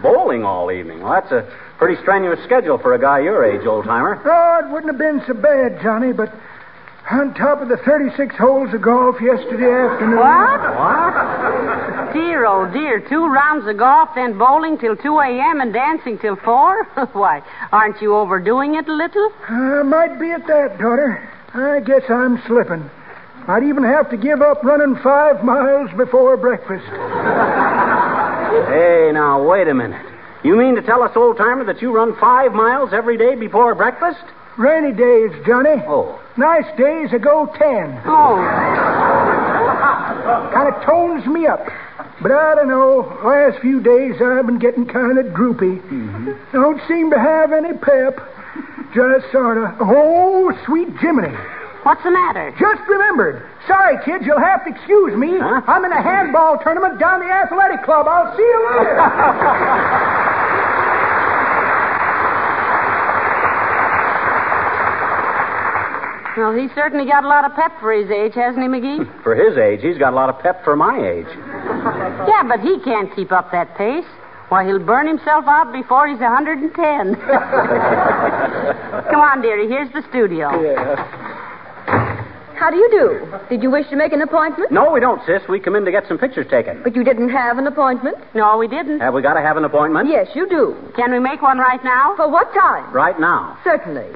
Bowling 0.01 0.43
all 0.43 0.71
evening. 0.71 1.01
Well, 1.01 1.13
that's 1.13 1.31
a 1.31 1.45
pretty 1.77 2.01
strenuous 2.01 2.43
schedule 2.43 2.79
for 2.79 2.95
a 2.95 2.99
guy 2.99 3.19
your 3.19 3.45
age, 3.45 3.67
old 3.67 3.85
timer. 3.85 4.19
Oh, 4.25 4.65
it 4.65 4.71
wouldn't 4.71 4.91
have 4.91 4.97
been 4.97 5.21
so 5.27 5.33
bad, 5.33 5.79
Johnny, 5.81 6.11
but 6.11 6.33
on 7.11 7.33
top 7.33 7.61
of 7.61 7.69
the 7.69 7.77
36 7.77 8.35
holes 8.37 8.73
of 8.73 8.81
golf 8.81 9.15
yesterday 9.21 9.65
afternoon. 9.65 10.17
What? 10.17 10.61
What? 10.77 12.13
Dear, 12.13 12.45
oh 12.45 12.69
dear. 12.71 12.99
Two 13.09 13.25
rounds 13.25 13.67
of 13.67 13.77
golf, 13.77 14.09
then 14.15 14.37
bowling 14.37 14.77
till 14.77 14.95
2 14.95 15.19
a.m. 15.19 15.61
and 15.61 15.73
dancing 15.73 16.19
till 16.19 16.35
4? 16.35 16.83
Why, 17.13 17.41
aren't 17.71 18.01
you 18.01 18.15
overdoing 18.15 18.75
it 18.75 18.87
a 18.87 18.93
little? 18.93 19.31
I 19.47 19.81
might 19.83 20.19
be 20.19 20.31
at 20.31 20.45
that, 20.47 20.77
daughter. 20.77 21.17
I 21.53 21.79
guess 21.79 22.03
I'm 22.09 22.41
slipping. 22.45 22.89
I'd 23.47 23.63
even 23.63 23.83
have 23.83 24.09
to 24.11 24.17
give 24.17 24.41
up 24.41 24.63
running 24.63 24.95
five 25.01 25.43
miles 25.43 25.89
before 25.97 26.37
breakfast. 26.37 26.85
Hey, 28.49 29.11
now, 29.13 29.47
wait 29.47 29.67
a 29.67 29.73
minute. 29.75 30.03
You 30.43 30.57
mean 30.57 30.73
to 30.75 30.81
tell 30.81 31.03
us, 31.03 31.11
old 31.15 31.37
timer, 31.37 31.65
that 31.65 31.83
you 31.83 31.91
run 31.91 32.15
five 32.19 32.51
miles 32.51 32.89
every 32.93 33.15
day 33.15 33.35
before 33.35 33.75
breakfast? 33.75 34.23
Rainy 34.59 34.91
days, 34.91 35.31
Johnny. 35.47 35.81
Oh. 35.87 36.19
Nice 36.35 36.67
days, 36.77 37.09
I 37.13 37.17
go 37.17 37.47
ten. 37.57 37.99
Oh, 38.05 38.35
Kind 40.53 40.67
of 40.73 40.83
tones 40.83 41.25
me 41.25 41.47
up. 41.47 41.63
But 42.21 42.31
I 42.31 42.55
don't 42.55 42.67
know. 42.67 43.07
Last 43.23 43.61
few 43.61 43.79
days 43.81 44.15
I've 44.21 44.45
been 44.45 44.59
getting 44.59 44.85
kind 44.85 45.17
of 45.17 45.33
droopy. 45.33 45.79
Mm-hmm. 45.79 46.31
Don't 46.53 46.81
seem 46.87 47.09
to 47.11 47.17
have 47.19 47.51
any 47.53 47.71
pep. 47.77 48.19
Just 48.93 49.31
sort 49.31 49.57
of. 49.57 49.75
Oh, 49.79 50.51
sweet 50.65 50.89
Jiminy. 50.99 51.33
what's 51.83 52.03
the 52.03 52.11
matter? 52.11 52.51
Just 52.59 52.81
remembered. 52.89 53.47
Sorry, 53.67 53.95
kids, 54.03 54.25
you'll 54.25 54.39
have 54.43 54.65
to 54.65 54.71
excuse 54.75 55.15
me. 55.15 55.37
Huh? 55.39 55.61
I'm 55.67 55.85
in 55.85 55.91
a 55.91 56.01
handball 56.01 56.57
tournament 56.59 56.99
down 56.99 57.19
the 57.21 57.31
athletic 57.31 57.83
club. 57.83 58.07
I'll 58.09 58.35
see 58.35 58.43
you 58.43 58.67
later. 58.75 58.95
Well, 66.39 66.55
he's 66.55 66.71
certainly 66.73 67.05
got 67.05 67.25
a 67.25 67.27
lot 67.27 67.43
of 67.43 67.53
pep 67.53 67.73
for 67.81 67.91
his 67.91 68.09
age, 68.09 68.31
hasn't 68.33 68.63
he, 68.63 68.69
McGee? 68.69 69.23
For 69.23 69.35
his 69.35 69.57
age, 69.57 69.81
he's 69.81 69.97
got 69.97 70.13
a 70.13 70.15
lot 70.15 70.29
of 70.29 70.39
pep 70.39 70.63
for 70.63 70.77
my 70.77 70.95
age. 70.95 71.27
yeah, 72.31 72.43
but 72.47 72.61
he 72.61 72.79
can't 72.79 73.13
keep 73.13 73.33
up 73.33 73.51
that 73.51 73.75
pace. 73.75 74.05
Why, 74.47 74.65
he'll 74.65 74.79
burn 74.79 75.05
himself 75.05 75.43
out 75.47 75.73
before 75.73 76.07
he's 76.07 76.19
110. 76.19 76.71
Come 79.11 79.19
on, 79.19 79.41
dearie. 79.41 79.67
Here's 79.67 79.91
the 79.91 80.01
studio. 80.09 80.47
How 82.55 82.69
do 82.69 82.75
you 82.77 82.89
do? 82.91 83.39
Did 83.49 83.63
you 83.63 83.71
wish 83.71 83.87
to 83.89 83.95
make 83.95 84.11
an 84.11 84.21
appointment? 84.21 84.71
No, 84.71 84.91
we 84.91 84.99
don't, 84.99 85.21
sis. 85.25 85.41
We 85.47 85.61
come 85.61 85.75
in 85.75 85.85
to 85.85 85.91
get 85.91 86.05
some 86.07 86.17
pictures 86.17 86.45
taken. 86.49 86.83
But 86.83 86.93
you 86.93 87.05
didn't 87.05 87.29
have 87.29 87.57
an 87.57 87.67
appointment? 87.67 88.17
No, 88.35 88.57
we 88.57 88.67
didn't. 88.67 88.99
Have 88.99 89.13
we 89.13 89.21
got 89.21 89.35
to 89.35 89.41
have 89.41 89.55
an 89.55 89.63
appointment? 89.63 90.09
Yes, 90.09 90.27
you 90.35 90.47
do. 90.47 90.75
Can 90.95 91.11
we 91.11 91.19
make 91.19 91.41
one 91.41 91.57
right 91.57 91.81
now? 91.85 92.15
For 92.17 92.29
what 92.29 92.53
time? 92.53 92.91
Right 92.93 93.17
now. 93.19 93.57
Certainly. 93.63 94.07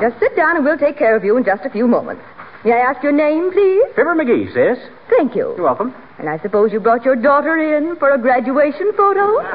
Just 0.00 0.18
sit 0.20 0.34
down 0.36 0.56
and 0.56 0.64
we'll 0.64 0.78
take 0.78 0.96
care 0.98 1.16
of 1.16 1.24
you 1.24 1.36
in 1.36 1.44
just 1.44 1.64
a 1.64 1.70
few 1.70 1.86
moments. 1.86 2.22
May 2.64 2.72
I 2.72 2.78
ask 2.78 3.02
your 3.02 3.12
name, 3.12 3.50
please? 3.52 3.84
Fibber 3.94 4.14
McGee, 4.14 4.52
sis. 4.52 4.78
Thank 5.10 5.34
you. 5.36 5.54
You're 5.56 5.62
welcome. 5.64 5.94
And 6.18 6.28
I 6.28 6.38
suppose 6.42 6.72
you 6.72 6.80
brought 6.80 7.04
your 7.04 7.14
daughter 7.16 7.76
in 7.76 7.94
for 7.96 8.10
a 8.14 8.18
graduation 8.18 8.92
photo? 8.96 9.38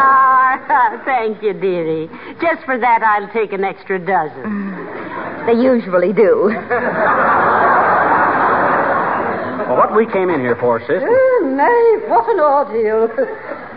Ah, 0.00 1.02
thank 1.04 1.42
you, 1.42 1.52
dearie. 1.52 2.08
Just 2.40 2.62
for 2.64 2.78
that, 2.78 3.02
I'll 3.02 3.28
take 3.32 3.52
an 3.52 3.64
extra 3.64 3.98
dozen. 3.98 4.76
They 5.48 5.54
usually 5.54 6.12
do. 6.12 6.52
Well, 9.66 9.76
what 9.76 9.94
we 9.96 10.04
came 10.12 10.28
in 10.30 10.40
here 10.40 10.56
for, 10.60 10.80
sis? 10.80 11.02
Oh, 11.02 11.40
May, 11.56 12.08
what 12.08 12.28
an 12.28 12.38
ordeal. 12.40 13.08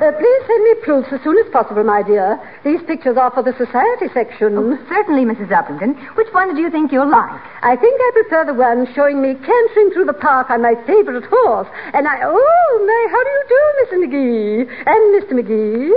Uh, 0.02 0.10
please 0.18 0.42
send 0.48 0.64
me 0.64 0.74
proofs 0.82 1.10
as 1.14 1.22
soon 1.24 1.38
as 1.38 1.46
possible, 1.54 1.84
my 1.84 2.02
dear. 2.02 2.40
These 2.66 2.82
pictures 2.88 3.18
are 3.18 3.30
for 3.30 3.44
the 3.44 3.54
society 3.54 4.08
section. 4.16 4.58
Oh, 4.58 4.76
certainly, 4.90 5.26
Mrs. 5.30 5.50
Uppington. 5.54 5.94
Which 6.18 6.26
one 6.34 6.56
do 6.56 6.62
you 6.62 6.72
think 6.72 6.92
you'll 6.92 7.08
like? 7.10 7.40
I 7.62 7.76
think 7.78 8.02
I 8.02 8.10
prefer 8.18 8.46
the 8.46 8.56
one 8.56 8.88
showing 8.96 9.22
me 9.22 9.36
cantering 9.36 9.92
through 9.94 10.06
the 10.06 10.14
park 10.18 10.50
on 10.50 10.64
my 10.64 10.74
favorite 10.88 11.26
horse. 11.30 11.68
And 11.94 12.08
I. 12.08 12.18
Oh, 12.24 12.74
May, 12.82 13.06
how 13.14 13.22
do 13.22 13.30
you 13.30 13.44
do, 13.54 13.62
Mr. 13.86 13.96
McGee? 14.02 14.66
And 14.90 15.22
Mr. 15.22 15.38
McGee? 15.38 15.94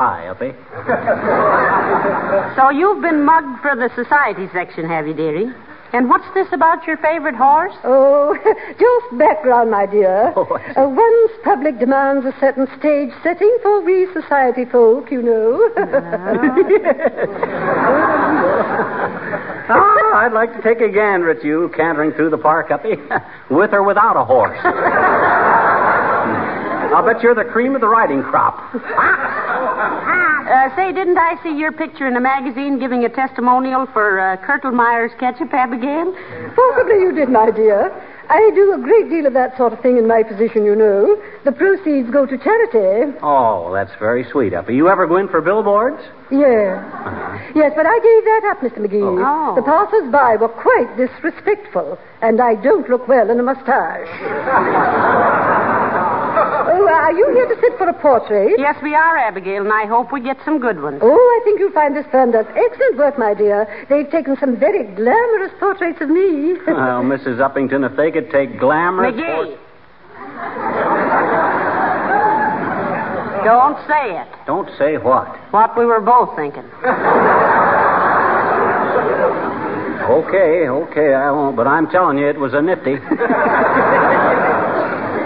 Hi, 0.00 0.26
Uppy. 0.28 0.54
So 2.56 2.70
you've 2.70 3.02
been 3.02 3.24
mugged 3.24 3.60
for 3.60 3.76
the 3.76 3.90
society 3.94 4.48
section, 4.52 4.88
have 4.88 5.06
you, 5.06 5.12
dearie? 5.14 5.52
And 5.94 6.08
what's 6.10 6.26
this 6.34 6.48
about 6.50 6.84
your 6.88 6.96
favorite 6.96 7.36
horse? 7.36 7.72
Oh, 7.84 8.36
just 8.44 9.18
background, 9.18 9.70
my 9.70 9.86
dear. 9.86 10.32
Oh, 10.34 10.42
Uh, 10.76 10.88
one's 10.88 11.30
public 11.44 11.78
demands 11.78 12.26
a 12.26 12.34
certain 12.40 12.66
stage 12.80 13.10
setting 13.22 13.56
for 13.62 13.80
we 13.80 14.08
society 14.12 14.64
folk, 14.64 15.12
you 15.12 15.22
know. 15.22 15.70
Ah, 19.66 20.26
I'd 20.26 20.32
like 20.34 20.54
to 20.54 20.60
take 20.62 20.80
a 20.82 20.90
gander 20.90 21.30
at 21.30 21.42
you 21.42 21.70
cantering 21.74 22.12
through 22.12 22.28
the 22.30 22.36
park, 22.38 22.70
Uppy. 22.70 22.96
With 23.50 23.72
or 23.72 23.82
without 23.82 24.14
a 24.16 24.24
horse. 24.24 24.58
I'll 26.94 27.04
bet 27.04 27.22
you're 27.22 27.34
the 27.34 27.44
cream 27.44 27.74
of 27.74 27.80
the 27.80 27.88
riding 27.88 28.22
crop. 28.22 28.72
Uh, 30.44 30.68
say, 30.76 30.92
didn't 30.92 31.16
I 31.16 31.42
see 31.42 31.56
your 31.56 31.72
picture 31.72 32.06
in 32.06 32.14
a 32.16 32.20
magazine 32.20 32.78
giving 32.78 33.02
a 33.06 33.08
testimonial 33.08 33.86
for 33.94 34.20
uh, 34.20 34.36
Kurtelmeyer's 34.44 35.12
ketchup, 35.18 35.54
Abigail? 35.54 36.12
Possibly 36.54 37.00
you 37.00 37.12
did, 37.14 37.30
my 37.30 37.50
dear. 37.50 37.90
I 38.28 38.50
do 38.54 38.74
a 38.74 38.78
great 38.78 39.08
deal 39.08 39.24
of 39.24 39.32
that 39.32 39.56
sort 39.56 39.72
of 39.72 39.80
thing 39.80 39.96
in 39.96 40.06
my 40.06 40.22
position, 40.22 40.64
you 40.66 40.76
know. 40.76 41.16
The 41.46 41.52
proceeds 41.52 42.10
go 42.10 42.26
to 42.26 42.36
charity. 42.36 43.16
Oh, 43.22 43.72
that's 43.72 43.92
very 43.98 44.24
sweet, 44.30 44.52
Uppy. 44.52 44.74
You 44.74 44.90
ever 44.90 45.06
go 45.06 45.16
in 45.16 45.28
for 45.28 45.40
billboards? 45.40 46.02
Yes. 46.34 46.82
Uh-huh. 46.82 47.38
Yes, 47.54 47.72
but 47.76 47.86
I 47.86 47.98
gave 48.02 48.24
that 48.26 48.42
up, 48.50 48.58
Mr. 48.60 48.78
McGee. 48.82 49.02
Oh. 49.04 49.54
The 49.54 49.62
passers-by 49.62 50.36
were 50.36 50.48
quite 50.48 50.96
disrespectful, 50.96 51.98
and 52.22 52.40
I 52.40 52.56
don't 52.56 52.88
look 52.88 53.06
well 53.06 53.30
in 53.30 53.38
a 53.38 53.42
mustache. 53.42 54.08
oh, 56.74 56.88
are 56.90 57.12
you 57.12 57.30
here 57.34 57.46
to 57.46 57.60
sit 57.60 57.78
for 57.78 57.88
a 57.88 57.94
portrait? 57.94 58.54
Yes, 58.58 58.76
we 58.82 58.94
are, 58.94 59.16
Abigail, 59.18 59.62
and 59.62 59.72
I 59.72 59.86
hope 59.86 60.12
we 60.12 60.20
get 60.20 60.38
some 60.44 60.58
good 60.58 60.82
ones. 60.82 61.00
Oh, 61.02 61.14
I 61.14 61.40
think 61.44 61.60
you'll 61.60 61.72
find 61.72 61.94
this 61.94 62.06
firm 62.10 62.32
does 62.32 62.46
excellent 62.56 62.98
work, 62.98 63.18
my 63.18 63.34
dear. 63.34 63.86
They've 63.88 64.10
taken 64.10 64.36
some 64.40 64.58
very 64.58 64.84
glamorous 64.94 65.52
portraits 65.60 66.00
of 66.00 66.08
me. 66.10 66.54
Well, 66.66 67.02
Mrs. 67.02 67.38
Uppington, 67.38 67.88
if 67.88 67.96
they 67.96 68.10
could 68.10 68.30
take 68.30 68.58
glamorous... 68.58 69.14
McGee. 69.14 69.58
Don't 73.44 73.76
say 73.86 74.18
it. 74.18 74.28
Don't 74.46 74.68
say 74.78 74.96
what. 74.96 75.28
What 75.52 75.76
we 75.78 75.84
were 75.84 76.00
both 76.00 76.34
thinking. 76.36 76.64
Okay, 80.04 80.68
okay, 80.68 81.14
I 81.14 81.30
won't, 81.30 81.56
but 81.56 81.66
I'm 81.66 81.88
telling 81.88 82.18
you, 82.18 82.28
it 82.28 82.38
was 82.38 82.52
a 82.52 82.60
nifty. 82.60 82.92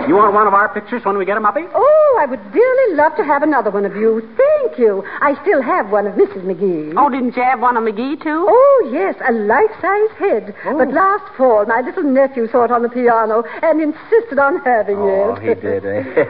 you 0.08 0.16
want 0.16 0.32
one 0.34 0.46
of 0.46 0.54
our 0.54 0.68
pictures 0.72 1.04
when 1.04 1.16
we 1.18 1.24
get 1.24 1.36
'em, 1.36 1.44
Uppy? 1.46 1.64
Oh, 1.74 2.16
I 2.20 2.26
would 2.26 2.40
dearly 2.52 2.94
love 2.96 3.14
to 3.16 3.24
have 3.24 3.42
another 3.42 3.70
one 3.70 3.84
of 3.84 3.94
you. 3.94 4.22
Thank 4.36 4.78
you. 4.78 5.04
I 5.20 5.34
still 5.42 5.60
have 5.62 5.90
one 5.90 6.06
of 6.06 6.14
Mrs. 6.14 6.42
McGee. 6.44 6.94
Oh, 6.96 7.08
didn't 7.10 7.36
you 7.36 7.42
have 7.42 7.60
one 7.60 7.76
of 7.76 7.84
McGee, 7.84 8.20
too? 8.22 8.46
Oh, 8.48 8.90
yes, 8.92 9.14
a 9.28 9.32
life-size 9.32 10.10
head. 10.18 10.54
But 10.64 10.92
last 10.92 11.24
fall, 11.36 11.64
my 11.66 11.80
little 11.82 12.02
nephew 12.04 12.48
saw 12.48 12.64
it 12.64 12.70
on 12.70 12.82
the 12.82 12.88
piano 12.88 13.44
and 13.62 13.80
insisted 13.80 14.38
on 14.38 14.60
having 14.64 14.96
Oh, 14.98 15.08
it. 15.08 15.28
Oh, 15.30 15.34
he 15.34 15.54
did. 15.54 15.84
eh? 15.84 16.24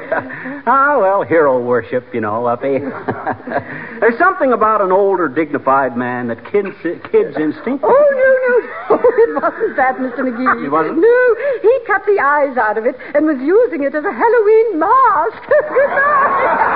ah, 0.66 0.98
well, 0.98 1.22
hero 1.22 1.58
worship, 1.60 2.12
you 2.12 2.20
know, 2.20 2.46
Uppy. 2.46 2.78
There's 4.00 4.18
something 4.18 4.52
about 4.52 4.80
an 4.80 4.92
older, 4.92 5.28
dignified 5.28 5.96
man 5.96 6.28
that 6.28 6.44
kids, 6.50 6.74
kids 6.82 7.36
instinct. 7.36 7.84
Oh, 7.86 8.08
no, 8.20 8.30
no. 8.48 8.98
It 9.18 9.34
wasn't 9.42 9.76
that, 9.76 9.96
Mr. 9.98 10.20
McGee. 10.20 10.64
It 10.66 10.70
wasn't? 10.70 10.98
No, 10.98 11.34
he 11.62 11.78
cut 11.86 12.04
the 12.06 12.18
eyes 12.20 12.56
out 12.56 12.78
of 12.78 12.86
it 12.86 12.96
and 13.14 13.26
was 13.26 13.38
using 13.38 13.67
it 13.72 13.94
as 13.94 14.04
a 14.04 14.12
Halloween 14.12 14.78
mask. 14.78 15.42
Good 15.48 15.90
night. 15.90 16.74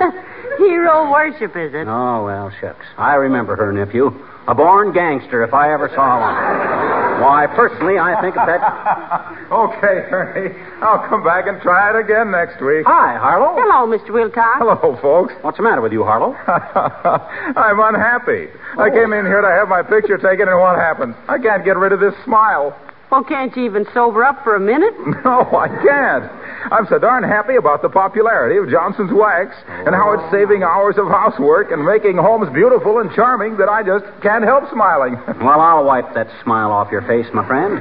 Hero 0.58 1.10
worship, 1.10 1.56
is 1.56 1.74
it? 1.74 1.88
Oh, 1.88 2.24
well, 2.24 2.52
shucks. 2.60 2.86
I 2.96 3.14
remember 3.16 3.56
her, 3.56 3.72
nephew. 3.72 4.12
A 4.46 4.54
born 4.54 4.92
gangster, 4.92 5.42
if 5.42 5.52
I 5.52 5.72
ever 5.72 5.88
saw 5.88 6.20
one. 6.20 7.09
Why, 7.20 7.46
personally, 7.46 7.98
I 7.98 8.20
think 8.20 8.36
of 8.36 8.46
that. 8.48 8.60
okay, 9.52 10.08
Ernie. 10.08 10.56
I'll 10.80 11.06
come 11.08 11.22
back 11.22 11.46
and 11.46 11.60
try 11.60 11.90
it 11.90 11.96
again 12.00 12.30
next 12.30 12.60
week. 12.64 12.86
Hi, 12.86 13.16
Harlow. 13.18 13.60
Hello, 13.60 13.84
Mr. 13.86 14.10
Wilcox. 14.12 14.58
Hello, 14.58 14.96
folks. 15.02 15.34
What's 15.42 15.58
the 15.58 15.62
matter 15.62 15.80
with 15.82 15.92
you, 15.92 16.04
Harlow? 16.04 16.32
I'm 16.48 17.80
unhappy. 17.80 18.48
I 18.78 18.88
came 18.88 19.12
in 19.12 19.26
here 19.26 19.40
to 19.42 19.52
have 19.52 19.68
my 19.68 19.82
picture 19.82 20.16
taken, 20.16 20.48
and 20.48 20.58
what 20.58 20.76
happens? 20.76 21.14
I 21.28 21.38
can't 21.38 21.64
get 21.64 21.76
rid 21.76 21.92
of 21.92 22.00
this 22.00 22.14
smile. 22.24 22.76
Well, 23.10 23.24
can't 23.24 23.54
you 23.56 23.64
even 23.64 23.86
sober 23.92 24.24
up 24.24 24.44
for 24.44 24.54
a 24.54 24.60
minute? 24.60 24.94
No, 25.24 25.42
I 25.52 25.68
can't. 25.68 26.24
I'm 26.72 26.86
so 26.88 26.98
darn 26.98 27.22
happy 27.22 27.56
about 27.56 27.82
the 27.82 27.90
popularity 27.90 28.56
of 28.56 28.70
Johnson's 28.70 29.12
Wax 29.12 29.54
and 29.68 29.94
how 29.94 30.12
it's 30.12 30.22
saving 30.32 30.62
hours 30.62 30.96
of 30.96 31.08
housework 31.08 31.72
and 31.72 31.84
making 31.84 32.16
homes 32.16 32.48
beautiful 32.54 33.00
and 33.00 33.12
charming 33.12 33.58
that 33.58 33.68
I 33.68 33.82
just 33.82 34.04
can't 34.22 34.44
help 34.44 34.70
smiling. 34.72 35.16
Well, 35.40 35.60
I'll 35.60 35.84
wipe 35.84 36.12
that 36.14 36.28
smile 36.44 36.70
off 36.70 36.92
your 36.92 37.02
face, 37.02 37.26
my 37.32 37.44
friend. 37.46 37.80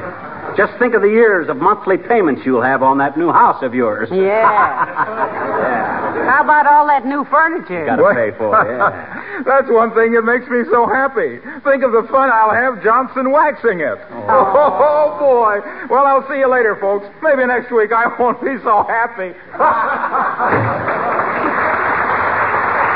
Just 0.58 0.74
think 0.80 0.96
of 0.96 1.02
the 1.02 1.10
years 1.12 1.50
of 1.50 1.58
monthly 1.58 1.98
payments 1.98 2.42
you'll 2.46 2.64
have 2.64 2.82
on 2.82 2.98
that 2.98 3.18
new 3.18 3.32
house 3.32 3.62
of 3.62 3.76
yours. 3.76 4.10
Yeah. 4.12 4.18
yeah. 4.26 6.26
How 6.26 6.44
about 6.44 6.66
all 6.66 6.88
that 6.88 7.06
new 7.06 7.26
furniture? 7.30 7.86
Got 7.86 7.98
to 7.98 8.14
pay 8.16 8.32
for 8.38 8.56
it, 8.64 8.78
yeah. 8.78 9.44
That's 9.46 9.68
one 9.70 9.94
thing 9.94 10.14
that 10.14 10.24
makes 10.24 10.48
me 10.50 10.64
so 10.72 10.88
happy. 10.88 11.38
Think 11.64 11.84
of 11.84 11.92
the 11.92 12.08
fun 12.10 12.30
I'll 12.32 12.54
have 12.56 12.82
Johnson 12.84 13.30
waxing 13.32 13.82
it. 13.82 14.00
Oh. 14.12 14.26
oh 14.30 15.18
boy. 15.20 15.60
Well, 15.90 16.06
I'll 16.06 16.28
see 16.28 16.40
you 16.40 16.50
later, 16.50 16.76
folks. 16.80 17.06
Maybe 17.22 17.46
next 17.46 17.72
week 17.72 17.92
I 17.92 18.08
won't 18.18 18.42
be 18.42 18.56
so 18.64 18.84
happy. 18.88 19.34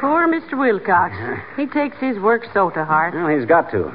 Poor 0.00 0.28
Mr. 0.28 0.58
Wilcox. 0.58 1.14
He 1.56 1.66
takes 1.66 1.96
his 1.98 2.18
work 2.18 2.44
so 2.52 2.68
to 2.70 2.84
heart. 2.84 3.14
Well, 3.14 3.28
he's 3.28 3.46
got 3.46 3.70
to. 3.70 3.94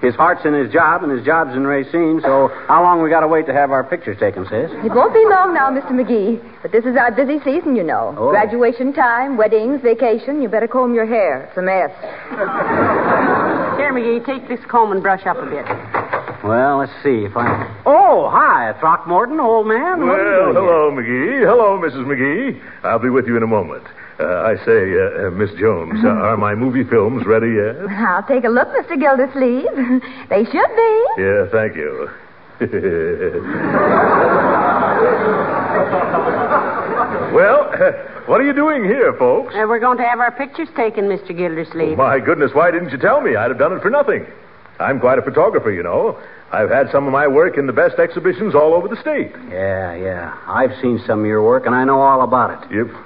His 0.00 0.14
heart's 0.14 0.46
in 0.46 0.54
his 0.54 0.72
job, 0.72 1.02
and 1.02 1.12
his 1.12 1.22
job's 1.26 1.54
in 1.54 1.66
Racine, 1.66 2.20
so 2.22 2.48
how 2.68 2.82
long 2.82 3.02
we 3.02 3.10
got 3.10 3.20
to 3.20 3.28
wait 3.28 3.44
to 3.46 3.52
have 3.52 3.70
our 3.70 3.84
pictures 3.84 4.16
taken, 4.18 4.44
sis? 4.44 4.70
It 4.82 4.94
won't 4.94 5.12
be 5.12 5.22
long 5.28 5.52
now, 5.52 5.68
Mr. 5.68 5.90
McGee. 5.92 6.40
But 6.62 6.72
this 6.72 6.86
is 6.86 6.96
our 6.96 7.12
busy 7.12 7.38
season, 7.44 7.76
you 7.76 7.82
know. 7.82 8.14
Oh. 8.16 8.30
Graduation 8.30 8.94
time, 8.94 9.36
weddings, 9.36 9.82
vacation. 9.82 10.40
You 10.40 10.48
better 10.48 10.68
comb 10.68 10.94
your 10.94 11.04
hair. 11.04 11.42
It's 11.44 11.58
a 11.58 11.62
mess. 11.62 11.90
Here, 13.90 13.98
McGee, 14.20 14.24
take 14.24 14.46
this 14.48 14.60
comb 14.70 14.92
and 14.92 15.02
brush 15.02 15.26
up 15.26 15.36
a 15.36 15.44
bit. 15.46 15.66
Well, 16.44 16.78
let's 16.78 16.92
see 17.02 17.24
if 17.26 17.36
I. 17.36 17.66
Oh, 17.84 18.28
hi, 18.30 18.72
Throckmorton, 18.78 19.40
old 19.40 19.66
man. 19.66 20.06
What 20.06 20.20
are 20.20 20.22
you 20.22 20.30
Well, 20.30 20.52
doing 20.52 20.54
hello, 20.54 20.90
McGee. 20.94 21.40
Hello, 21.44 21.76
Mrs. 21.80 22.06
McGee. 22.06 22.60
I'll 22.84 23.00
be 23.00 23.10
with 23.10 23.26
you 23.26 23.36
in 23.36 23.42
a 23.42 23.48
moment. 23.48 23.82
Uh, 24.20 24.42
I 24.46 24.54
say, 24.64 24.94
uh, 24.94 25.26
uh, 25.26 25.30
Miss 25.32 25.50
Jones, 25.58 26.04
uh, 26.04 26.08
are 26.30 26.36
my 26.36 26.54
movie 26.54 26.84
films 26.84 27.26
ready 27.26 27.48
yet? 27.48 27.80
I'll 27.90 28.22
take 28.22 28.44
a 28.44 28.48
look, 28.48 28.68
Mr. 28.68 28.96
Gildersleeve. 28.98 29.66
they 30.30 30.44
should 30.44 30.70
be. 30.76 31.04
Yeah, 31.18 31.46
thank 31.50 31.74
you. 31.74 32.08
well, 37.34 37.72
what 38.26 38.40
are 38.40 38.44
you 38.44 38.52
doing 38.52 38.84
here, 38.84 39.12
folks? 39.14 39.54
Uh, 39.54 39.66
we're 39.68 39.80
going 39.80 39.98
to 39.98 40.04
have 40.04 40.20
our 40.20 40.32
pictures 40.32 40.68
taken, 40.76 41.04
Mr. 41.04 41.36
Gildersleeve. 41.36 41.96
My 41.96 42.18
goodness, 42.18 42.52
why 42.54 42.70
didn't 42.70 42.90
you 42.90 42.98
tell 42.98 43.20
me? 43.20 43.36
I'd 43.36 43.50
have 43.50 43.58
done 43.58 43.72
it 43.72 43.82
for 43.82 43.90
nothing. 43.90 44.26
I'm 44.78 44.98
quite 44.98 45.18
a 45.18 45.22
photographer, 45.22 45.70
you 45.70 45.82
know. 45.82 46.18
I've 46.52 46.70
had 46.70 46.90
some 46.90 47.06
of 47.06 47.12
my 47.12 47.28
work 47.28 47.58
in 47.58 47.66
the 47.66 47.72
best 47.72 47.98
exhibitions 47.98 48.54
all 48.54 48.74
over 48.74 48.88
the 48.88 49.00
state. 49.00 49.30
Yeah, 49.50 49.94
yeah. 49.94 50.36
I've 50.46 50.72
seen 50.80 51.00
some 51.06 51.20
of 51.20 51.26
your 51.26 51.44
work, 51.44 51.66
and 51.66 51.74
I 51.74 51.84
know 51.84 52.00
all 52.00 52.22
about 52.22 52.64
it. 52.64 52.74
Yep. 52.74 53.04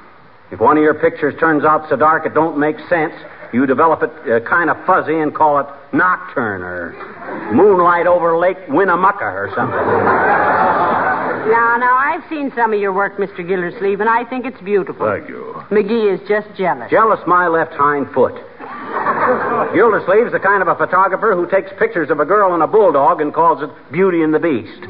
If 0.53 0.61
one 0.61 0.77
of 0.77 0.83
your 0.83 0.94
pictures 0.94 1.35
turns 1.40 1.64
out 1.64 1.88
so 1.88 1.96
dark 1.96 2.27
it 2.27 2.35
don't 2.35 2.59
make 2.59 2.77
sense, 2.88 3.12
you 3.53 3.66
develop 3.66 4.03
it 4.03 4.11
uh, 4.31 4.40
kind 4.48 4.70
of 4.70 4.77
fuzzy 4.87 5.18
and 5.18 5.35
call 5.35 5.61
it 5.61 5.66
Nocturne 5.92 6.62
or 6.62 7.53
Moonlight 7.53 8.07
over 8.07 8.37
Lake 8.38 8.59
Winnemucca 8.68 9.24
or 9.24 9.50
something. 9.55 11.04
Now, 11.46 11.76
now, 11.76 11.96
I've 11.96 12.26
seen 12.28 12.52
some 12.57 12.72
of 12.72 12.80
your 12.80 12.92
work, 12.92 13.18
Mr. 13.18 13.46
Gildersleeve, 13.46 14.00
and 14.00 14.09
I 14.09 14.24
think 14.24 14.46
it's 14.46 14.61
beautiful. 14.62 15.07
Thank 15.07 15.28
you. 15.28 15.62
McGee 15.70 16.14
is 16.14 16.20
just 16.26 16.48
jealous. 16.57 16.90
Jealous 16.90 17.20
my 17.26 17.48
left 17.48 17.74
hind 17.74 18.11
foot. 18.12 18.35
Gildersleeve's 19.74 20.33
the 20.33 20.40
kind 20.40 20.62
of 20.62 20.68
a 20.68 20.74
photographer 20.74 21.35
who 21.35 21.46
takes 21.50 21.70
pictures 21.78 22.11
of 22.11 22.20
a 22.20 22.24
girl 22.24 22.54
and 22.54 22.62
a 22.62 22.66
bulldog 22.66 23.20
and 23.20 23.35
calls 23.35 23.62
it 23.62 23.70
Beauty 23.92 24.22
and 24.22 24.33
the 24.33 24.38
Beast. 24.38 24.80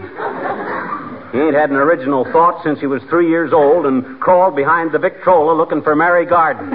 He 1.32 1.40
ain't 1.40 1.54
had 1.54 1.70
an 1.70 1.76
original 1.76 2.24
thought 2.30 2.62
since 2.62 2.78
he 2.78 2.86
was 2.86 3.02
three 3.10 3.28
years 3.28 3.52
old 3.52 3.86
and 3.86 4.20
crawled 4.20 4.54
behind 4.54 4.92
the 4.92 5.00
Victrola 5.00 5.52
looking 5.52 5.82
for 5.82 5.96
Mary 5.96 6.24
Garden. 6.24 6.70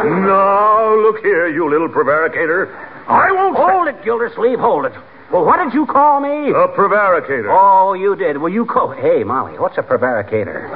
Now, 0.00 0.96
look 0.96 1.18
here, 1.18 1.48
you 1.48 1.68
little 1.68 1.88
prevaricator. 1.88 2.74
I 3.06 3.30
won't. 3.32 3.56
Hold 3.56 3.88
it, 3.88 4.02
Gildersleeve, 4.02 4.58
hold 4.58 4.86
it. 4.86 4.94
Well, 5.32 5.44
what 5.44 5.62
did 5.62 5.72
you 5.74 5.86
call 5.86 6.20
me? 6.20 6.50
A 6.50 6.68
prevaricator. 6.74 7.50
Oh, 7.50 7.94
you 7.94 8.16
did. 8.16 8.38
Well, 8.38 8.52
you 8.52 8.66
call. 8.66 8.90
Hey, 8.90 9.22
Molly, 9.22 9.58
what's 9.58 9.78
a 9.78 9.82
prevaricator? 9.82 10.66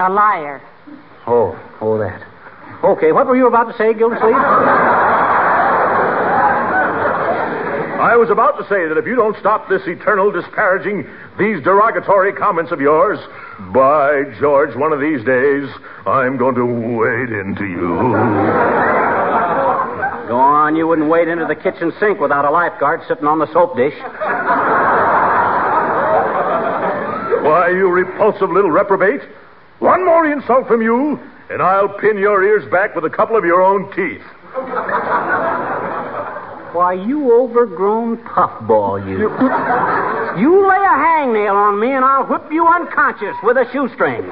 A 0.00 0.10
liar. 0.10 0.60
Oh, 1.26 1.58
oh, 1.80 1.96
that. 1.98 2.22
Okay, 2.84 3.12
what 3.12 3.26
were 3.26 3.36
you 3.36 3.46
about 3.46 3.64
to 3.72 3.78
say, 3.78 3.94
Gildersleeve? 3.94 4.34
I 8.04 8.16
was 8.16 8.28
about 8.28 8.58
to 8.58 8.64
say 8.68 8.86
that 8.86 8.98
if 8.98 9.06
you 9.06 9.16
don't 9.16 9.36
stop 9.38 9.66
this 9.70 9.80
eternal 9.86 10.30
disparaging, 10.30 11.08
these 11.38 11.64
derogatory 11.64 12.34
comments 12.34 12.70
of 12.70 12.80
yours, 12.82 13.18
by 13.72 14.24
George, 14.38 14.76
one 14.76 14.92
of 14.92 15.00
these 15.00 15.24
days, 15.24 15.70
I'm 16.06 16.36
going 16.36 16.54
to 16.56 16.66
wade 16.66 17.30
into 17.32 17.64
you. 17.64 18.12
Go 20.28 20.36
on, 20.38 20.74
you 20.74 20.86
wouldn't 20.88 21.08
wade 21.08 21.28
into 21.28 21.44
the 21.46 21.54
kitchen 21.54 21.92
sink 22.00 22.18
without 22.18 22.44
a 22.44 22.50
lifeguard 22.50 23.02
sitting 23.06 23.26
on 23.26 23.38
the 23.38 23.46
soap 23.52 23.76
dish. 23.76 23.94
Why, 27.44 27.68
you 27.68 27.88
repulsive 27.90 28.50
little 28.50 28.70
reprobate. 28.70 29.20
One 29.80 30.04
more 30.04 30.26
insult 30.30 30.66
from 30.66 30.80
you, 30.80 31.20
and 31.50 31.60
I'll 31.60 31.90
pin 31.98 32.16
your 32.16 32.42
ears 32.42 32.64
back 32.70 32.94
with 32.94 33.04
a 33.04 33.10
couple 33.10 33.36
of 33.36 33.44
your 33.44 33.60
own 33.60 33.92
teeth. 33.94 34.22
Why, 36.74 36.94
you 36.94 37.32
overgrown 37.32 38.16
puffball, 38.24 38.98
you. 39.06 39.28
You 40.40 40.66
lay 40.66 40.76
a 40.76 40.96
hangnail 41.04 41.54
on 41.54 41.78
me, 41.78 41.92
and 41.92 42.04
I'll 42.04 42.26
whip 42.26 42.50
you 42.50 42.66
unconscious 42.66 43.36
with 43.42 43.58
a 43.58 43.66
shoestring. 43.72 44.26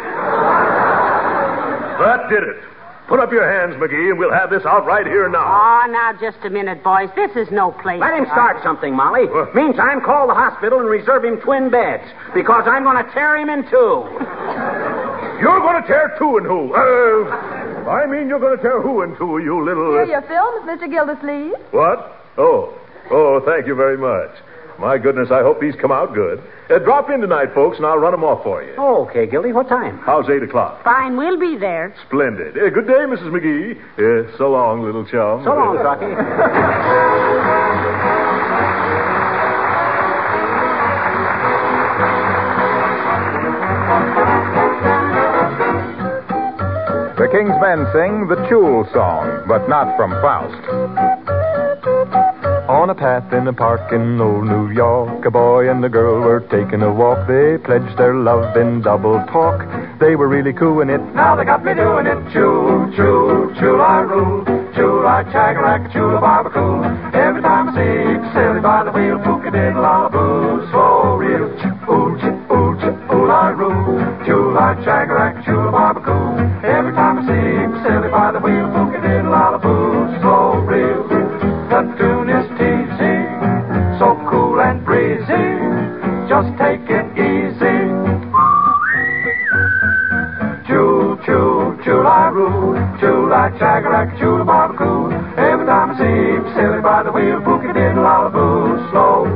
That 1.98 2.28
did 2.31 2.42
it. 2.42 2.71
Put 3.12 3.20
up 3.20 3.31
your 3.31 3.44
hands, 3.44 3.77
McGee, 3.77 4.09
and 4.09 4.18
we'll 4.18 4.33
have 4.33 4.48
this 4.48 4.64
out 4.64 4.87
right 4.87 5.05
here 5.05 5.29
now. 5.29 5.44
Oh, 5.44 5.85
now, 5.92 6.16
just 6.18 6.38
a 6.46 6.48
minute, 6.48 6.83
boys. 6.83 7.11
This 7.14 7.29
is 7.37 7.53
no 7.53 7.70
place. 7.70 8.01
Let 8.01 8.16
him 8.16 8.25
for 8.25 8.33
start 8.33 8.62
something, 8.62 8.96
Molly. 8.96 9.27
What? 9.29 9.55
Meantime, 9.55 10.01
call 10.01 10.29
the 10.29 10.33
hospital 10.33 10.81
and 10.81 10.88
reserve 10.88 11.22
him 11.22 11.37
twin 11.44 11.68
beds, 11.68 12.09
because 12.33 12.64
I'm 12.64 12.85
going 12.85 13.05
to 13.05 13.12
tear 13.12 13.37
him 13.37 13.51
in 13.51 13.68
two. 13.68 14.09
You're 15.44 15.61
going 15.61 15.83
to 15.83 15.87
tear 15.87 16.16
two 16.16 16.40
and 16.40 16.46
who? 16.46 16.72
Uh, 16.72 17.85
I 17.85 18.09
mean, 18.09 18.33
you're 18.33 18.40
going 18.40 18.57
to 18.57 18.62
tear 18.62 18.81
who 18.81 19.03
and 19.03 19.14
two, 19.18 19.44
you 19.44 19.61
little. 19.62 19.92
Here 19.92 20.09
are 20.09 20.16
your 20.16 20.22
films, 20.22 20.64
Mr. 20.64 20.88
Gildersleeve. 20.88 21.53
What? 21.68 22.16
Oh. 22.38 22.72
Oh, 23.11 23.42
thank 23.44 23.66
you 23.66 23.75
very 23.75 23.98
much. 23.98 24.33
My 24.82 24.98
goodness, 24.98 25.30
I 25.30 25.42
hope 25.42 25.60
these 25.60 25.76
come 25.80 25.92
out 25.92 26.12
good. 26.12 26.42
Uh, 26.68 26.80
drop 26.80 27.08
in 27.08 27.20
tonight, 27.20 27.54
folks, 27.54 27.76
and 27.76 27.86
I'll 27.86 27.98
run 27.98 28.10
them 28.10 28.24
off 28.24 28.42
for 28.42 28.64
you. 28.64 28.72
Okay, 28.72 29.28
Gildy, 29.28 29.52
what 29.52 29.68
time? 29.68 29.96
How's 29.98 30.28
8 30.28 30.42
o'clock? 30.42 30.82
Fine, 30.82 31.16
we'll 31.16 31.38
be 31.38 31.56
there. 31.56 31.94
Splendid. 32.08 32.58
Uh, 32.58 32.68
good 32.70 32.88
day, 32.88 33.06
Mrs. 33.06 33.30
McGee. 33.30 33.78
Uh, 33.96 34.36
so 34.36 34.50
long, 34.50 34.82
little 34.82 35.04
chum. 35.04 35.44
So 35.44 35.54
long, 35.54 35.76
Rocky. 35.76 36.10
The 47.14 47.28
King's 47.30 47.54
Men 47.60 47.86
sing 47.94 48.26
the 48.26 48.34
Chul 48.50 48.92
song, 48.92 49.44
but 49.46 49.68
not 49.68 49.96
from 49.96 50.10
Faust. 50.20 51.21
On 52.82 52.90
a 52.90 52.96
path 52.96 53.32
in 53.32 53.46
a 53.46 53.52
park 53.52 53.92
in 53.92 54.20
old 54.20 54.42
New 54.42 54.74
York, 54.74 55.24
a 55.24 55.30
boy 55.30 55.70
and 55.70 55.84
a 55.84 55.88
girl 55.88 56.18
were 56.18 56.40
taking 56.50 56.82
a 56.82 56.92
walk. 56.92 57.28
They 57.28 57.56
pledged 57.56 57.96
their 57.96 58.12
love 58.12 58.56
in 58.56 58.82
double 58.82 59.22
talk. 59.30 59.62
They 60.00 60.16
were 60.16 60.26
really 60.26 60.52
cooing 60.52 60.90
it. 60.90 60.98
Now 61.14 61.36
they 61.36 61.44
got 61.44 61.64
me 61.64 61.74
doing 61.74 62.08
it. 62.08 62.18
Choo, 62.32 62.90
choo, 62.96 63.54
choo, 63.60 63.78
I 63.78 64.00
rule. 64.00 64.42
Choo, 64.74 65.06
I 65.06 65.22
chagarack, 65.30 65.92
choo, 65.92 66.18
barbecue. 66.18 66.82
Every 67.14 67.40
time 67.42 67.68
I 67.68 67.72
see 67.78 68.34
silly 68.34 68.60
by 68.60 68.82
the 68.82 68.90
wheel, 68.90 69.18
pooka 69.22 69.52
diddle, 69.52 69.86
all 69.86 70.10
the 70.10 70.18
booze 70.18 70.68
for 70.72 71.18
reel. 71.22 71.54
Choo, 71.62 72.18
choo, 72.18 72.34
choo, 72.82 73.30
I 73.30 73.50
roo. 73.50 74.26
Chula, 74.26 74.76
chagarack, 74.84 75.44
chula, 75.44 75.70
barbecue. 75.70 76.68
Every 76.68 76.92
time 76.92 77.18
I 77.18 77.22
see 77.30 77.46
him, 77.62 77.72
silly 77.82 78.10
by 78.10 78.32
the 78.32 78.40
wheel, 78.40 78.62
Chagarack, 93.82 94.16
chula, 94.16 94.44
barbecue. 94.44 95.10
Every 95.42 95.66
time 95.66 95.90
I 95.90 95.98
see 95.98 96.04
him, 96.04 96.46
silly 96.54 96.80
by 96.80 97.02
the 97.02 97.10
wheel, 97.10 97.42
slow. 97.42 99.26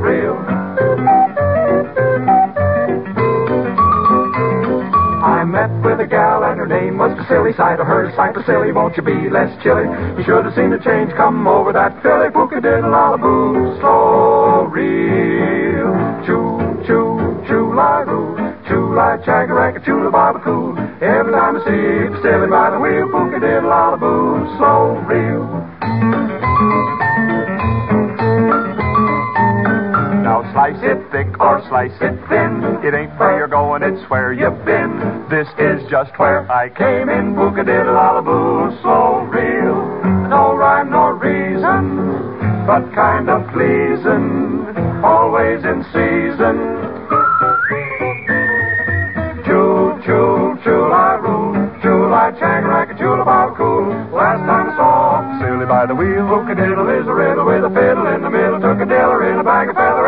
I 5.19 5.43
met 5.43 5.69
with 5.83 5.99
a 5.99 6.07
gal 6.07 6.45
and 6.45 6.59
her 6.59 6.67
name 6.67 6.97
was 6.97 7.11
Vasily. 7.17 7.51
Sight 7.57 7.81
of 7.81 7.87
her, 7.87 8.09
sight 8.15 8.35
Vasily, 8.35 8.71
won't 8.71 8.95
you 8.95 9.03
be 9.03 9.29
less 9.29 9.51
chilly? 9.61 9.83
You 10.15 10.23
should 10.23 10.45
have 10.45 10.55
seen 10.55 10.69
the 10.69 10.79
change 10.79 11.11
come 11.17 11.45
over 11.45 11.73
that 11.73 12.01
filly. 12.01 12.29
Booka 12.29 12.61
diddle 12.63 13.17
boo, 13.17 13.75
slow 13.81 14.63
reel. 14.71 15.91
Choo, 16.25 16.87
choo, 16.87 17.43
choo, 17.49 17.75
lie 17.75 18.07
roo. 18.07 18.37
Choo, 18.69 18.95
lie, 18.95 19.17
chagarack, 19.27 19.83
choo, 19.83 20.05
la 20.05 20.09
barbecue. 20.09 20.86
Every 21.07 21.31
time 21.31 21.55
I 21.55 21.59
see 21.63 22.19
Vasily 22.19 22.49
by 22.51 22.69
the 22.69 22.79
wheel, 22.83 23.07
booka 23.07 23.39
diddle 23.39 23.95
boo, 23.95 24.43
slow 24.57 24.99
reel. 25.07 25.47
Now 30.21 30.43
slice 30.51 30.75
it 30.83 30.99
thick 31.09 31.39
or 31.39 31.63
slice 31.69 31.95
it 32.01 32.19
thin. 32.27 32.83
It 32.83 32.93
ain't 32.93 33.17
where 33.17 33.37
you're 33.37 33.47
going, 33.47 33.83
it's 33.83 34.03
where 34.09 34.33
you've 34.33 34.65
been. 34.65 34.99
This 35.29 35.47
is 35.57 35.79
just 35.89 36.11
where 36.19 36.43
I 36.51 36.67
came 36.67 37.07
in. 37.07 37.35
Booka 37.35 37.65
diddle 37.65 38.21
boo, 38.21 38.77
slow 38.81 39.23
reel. 39.31 40.27
No 40.27 40.57
rhyme 40.57 40.91
nor 40.91 41.15
reason, 41.15 42.67
but 42.67 42.83
kind 42.93 43.29
of 43.29 43.47
pleasing. 43.55 44.67
Always 45.05 45.63
in 45.63 45.85
season. 45.95 46.57
Choo, 49.45 50.01
choo. 50.05 50.46
Choo-la 52.17 52.31
chagarack, 52.31 52.97
choo-la 52.97 53.23
barbecue. 53.23 53.93
Last 54.09 54.39
time 54.39 54.71
I 54.71 54.75
saw 54.75 55.39
Silly 55.39 55.67
by 55.67 55.85
the 55.85 55.93
wheel. 55.93 56.25
Booka 56.25 56.55
diddle 56.57 56.89
is 56.89 57.05
a 57.05 57.13
riddle 57.13 57.45
with 57.45 57.63
a 57.63 57.69
fiddle 57.69 58.07
in 58.07 58.23
the 58.23 58.29
middle. 58.31 58.59
Took 58.59 58.81
a 58.81 58.85
diller 58.89 59.29
in 59.31 59.37
a 59.37 59.43
bag 59.43 59.69
of 59.69 59.75
feather 59.75 60.07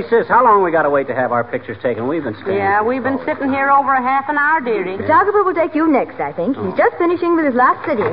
Hey, 0.00 0.08
sis, 0.08 0.28
how 0.28 0.42
long 0.42 0.64
we 0.64 0.72
got 0.72 0.88
to 0.88 0.90
wait 0.90 1.08
to 1.08 1.14
have 1.14 1.30
our 1.30 1.44
pictures 1.44 1.76
taken? 1.82 2.08
We've 2.08 2.24
been 2.24 2.32
standing. 2.40 2.56
Yeah, 2.56 2.80
we've 2.80 3.02
been 3.02 3.20
sitting 3.26 3.52
here 3.52 3.68
over 3.68 3.92
a 3.92 4.00
half 4.00 4.30
an 4.30 4.38
hour, 4.38 4.58
dearie. 4.62 4.96
The 4.96 5.02
Photographer 5.04 5.44
will 5.44 5.52
take 5.52 5.74
you 5.74 5.92
next, 5.92 6.16
I 6.18 6.32
think. 6.32 6.56
He's 6.56 6.72
just 6.72 6.96
finishing 6.96 7.36
with 7.36 7.44
his 7.44 7.54
last 7.54 7.84
sitting. 7.84 8.08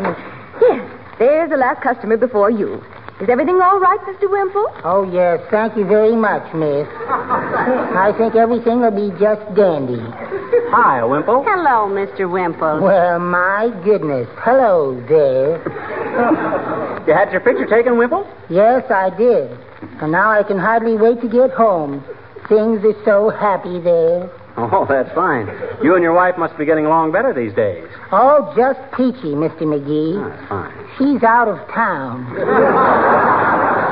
Yes, 0.59 0.83
there's 1.17 1.49
the 1.49 1.55
last 1.55 1.79
customer 1.81 2.17
before 2.17 2.51
you. 2.51 2.83
Is 3.23 3.29
everything 3.29 3.61
all 3.63 3.79
right, 3.79 3.99
Mr. 4.03 4.27
Wimple? 4.29 4.67
Oh, 4.83 5.07
yes. 5.07 5.39
Thank 5.49 5.77
you 5.77 5.87
very 5.87 6.13
much, 6.13 6.43
miss. 6.53 6.87
I 7.07 8.11
think 8.17 8.35
everything 8.35 8.81
will 8.83 8.91
be 8.91 9.07
just 9.17 9.47
dandy. 9.55 10.03
Hi, 10.75 10.99
Wimple. 11.07 11.45
Hello, 11.47 11.87
Mr. 11.87 12.27
Wimple. 12.29 12.81
Well, 12.83 13.19
my 13.19 13.71
goodness. 13.85 14.27
Hello 14.43 14.99
there. 15.07 15.63
You 17.07 17.13
had 17.13 17.31
your 17.31 17.39
picture 17.39 17.65
taken, 17.65 17.93
Wimple? 17.97 18.27
Yes, 18.49 18.83
I 18.91 19.09
did. 19.15 19.49
And 20.01 20.11
now 20.11 20.31
I 20.31 20.43
can 20.43 20.57
hardly 20.59 20.95
wait 20.95 21.21
to 21.21 21.27
get 21.29 21.51
home. 21.51 22.03
Things 22.47 22.83
are 22.85 22.95
so 23.03 23.29
happy 23.29 23.79
there. 23.79 24.29
Oh, 24.57 24.85
that's 24.89 25.13
fine. 25.13 25.47
You 25.83 25.93
and 25.95 26.03
your 26.03 26.13
wife 26.13 26.37
must 26.37 26.57
be 26.57 26.65
getting 26.65 26.85
along 26.85 27.11
better 27.11 27.31
these 27.33 27.53
days. 27.53 27.85
Oh, 28.11 28.53
just 28.57 28.79
peachy, 28.95 29.35
Mr. 29.35 29.61
McGee. 29.61 30.17
Ah, 30.17 30.29
that's 30.29 30.49
fine. 30.49 30.73
She's 30.97 31.23
out 31.23 31.47
of 31.47 31.57
town. 31.73 32.35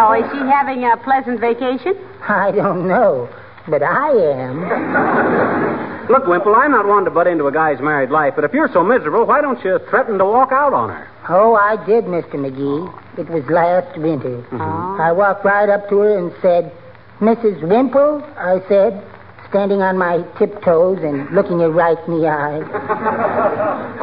Oh, 0.00 0.12
is 0.12 0.30
she 0.30 0.38
having 0.38 0.84
a 0.84 0.96
pleasant 0.98 1.40
vacation? 1.40 1.96
I 2.28 2.52
don't 2.52 2.86
know, 2.86 3.28
but 3.66 3.82
I 3.82 4.10
am. 4.10 5.88
Look, 6.08 6.26
Wimple, 6.26 6.54
I'm 6.54 6.70
not 6.72 6.86
one 6.86 7.04
to 7.04 7.10
butt 7.10 7.26
into 7.26 7.46
a 7.46 7.52
guy's 7.52 7.80
married 7.80 8.10
life, 8.10 8.32
but 8.34 8.44
if 8.44 8.54
you're 8.54 8.70
so 8.72 8.82
miserable, 8.82 9.26
why 9.26 9.42
don't 9.42 9.62
you 9.62 9.78
threaten 9.90 10.16
to 10.18 10.24
walk 10.24 10.52
out 10.52 10.72
on 10.72 10.88
her? 10.88 11.06
Oh, 11.28 11.54
I 11.54 11.76
did, 11.84 12.04
Mr. 12.04 12.34
McGee. 12.34 13.18
It 13.18 13.28
was 13.28 13.44
last 13.50 13.98
winter. 13.98 14.40
Mm-hmm. 14.50 15.00
I 15.00 15.12
walked 15.12 15.44
right 15.44 15.68
up 15.68 15.88
to 15.90 15.98
her 15.98 16.18
and 16.18 16.32
said, 16.40 16.72
Mrs. 17.20 17.60
Wimple, 17.60 18.22
I 18.38 18.66
said, 18.68 19.04
standing 19.50 19.82
on 19.82 19.98
my 19.98 20.22
tiptoes 20.38 20.98
and 21.02 21.28
looking 21.30 21.60
her 21.60 21.70
right 21.70 21.98
in 22.06 22.20
the 22.20 22.28
eye. 22.28 22.60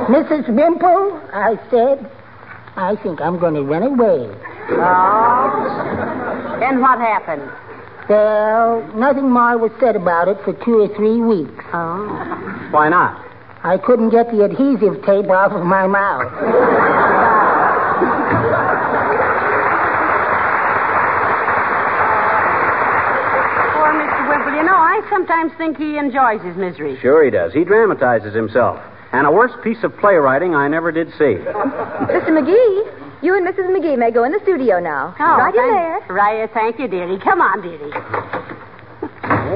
Mrs. 0.09 0.47
Wimple, 0.47 1.19
I 1.33 1.57
said, 1.71 2.11
I 2.75 2.95
think 3.01 3.19
I'm 3.19 3.39
going 3.39 3.55
to 3.55 3.63
run 3.63 3.81
away. 3.81 4.29
Oh. 4.69 6.59
And 6.61 6.81
what 6.81 6.99
happened? 6.99 7.49
Well, 8.07 8.85
nothing 8.95 9.31
more 9.31 9.57
was 9.57 9.71
said 9.79 9.95
about 9.95 10.27
it 10.27 10.37
for 10.43 10.53
two 10.63 10.79
or 10.81 10.87
three 10.95 11.21
weeks. 11.21 11.63
Oh. 11.73 12.67
Why 12.71 12.89
not? 12.89 13.21
I 13.63 13.77
couldn't 13.79 14.11
get 14.11 14.29
the 14.31 14.43
adhesive 14.43 15.03
tape 15.03 15.29
off 15.29 15.51
of 15.51 15.65
my 15.65 15.87
mouth. 15.87 16.31
Poor 23.73 23.91
Mr. 23.91 24.29
Wimple. 24.29 24.53
You 24.55 24.63
know, 24.63 24.77
I 24.77 25.01
sometimes 25.09 25.51
think 25.57 25.77
he 25.77 25.97
enjoys 25.97 26.41
his 26.41 26.55
misery. 26.55 26.97
Sure 27.01 27.23
he 27.25 27.31
does. 27.31 27.53
He 27.53 27.63
dramatizes 27.63 28.33
himself. 28.33 28.79
And 29.11 29.25
a 29.25 29.31
worse 29.31 29.53
piece 29.63 29.83
of 29.83 29.95
playwriting 29.97 30.55
I 30.55 30.67
never 30.67 30.91
did 30.91 31.09
see. 31.13 31.35
Mr. 31.39 32.29
McGee, 32.29 32.94
you 33.25 33.35
and 33.35 33.45
Mrs. 33.47 33.65
McGee 33.73 33.97
may 33.97 34.11
go 34.11 34.23
in 34.23 34.31
the 34.31 34.39
studio 34.43 34.79
now. 34.79 35.15
Oh, 35.19 35.37
right 35.37 35.55
in 35.55 35.71
there. 35.73 35.99
Right, 36.09 36.49
thank 36.53 36.79
you, 36.79 36.87
dearie. 36.87 37.17
Come 37.19 37.41
on, 37.41 37.61
dearie. 37.61 37.91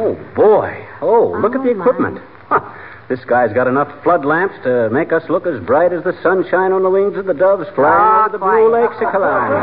Oh, 0.01 0.15
boy. 0.35 0.85
Oh, 1.01 1.37
look 1.41 1.55
at 1.55 1.63
the 1.63 1.69
Oh, 1.69 1.79
equipment. 1.79 2.19
Huh. 2.49 2.59
This 3.07 3.23
guy's 3.25 3.53
got 3.53 3.67
enough 3.67 4.03
flood 4.03 4.25
lamps 4.25 4.55
to 4.63 4.89
make 4.91 5.11
us 5.13 5.23
look 5.29 5.47
as 5.47 5.59
bright 5.61 5.93
as 5.93 6.03
the 6.03 6.13
sunshine 6.21 6.71
on 6.71 6.83
the 6.83 6.89
wings 6.89 7.17
of 7.17 7.25
the 7.25 7.33
doves 7.33 7.67
flying 7.75 7.99
Ah, 8.01 8.25
over 8.25 8.31
the 8.33 8.37
blue 8.37 8.71
lakes 8.71 8.95
of 9.01 9.11
Killarney. 9.11 9.55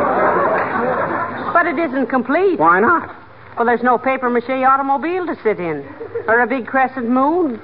But 1.53 1.67
it 1.67 1.79
isn't 1.79 2.07
complete. 2.07 2.59
Why 2.59 2.81
not? 2.81 3.15
Well, 3.57 3.67
there's 3.67 3.83
no 3.83 3.99
paper 3.99 4.29
mache 4.31 4.51
automobile 4.51 5.27
to 5.27 5.35
sit 5.43 5.59
in, 5.59 5.85
or 6.29 6.41
a 6.43 6.47
big 6.47 6.67
crescent 6.67 7.09
moon. 7.09 7.59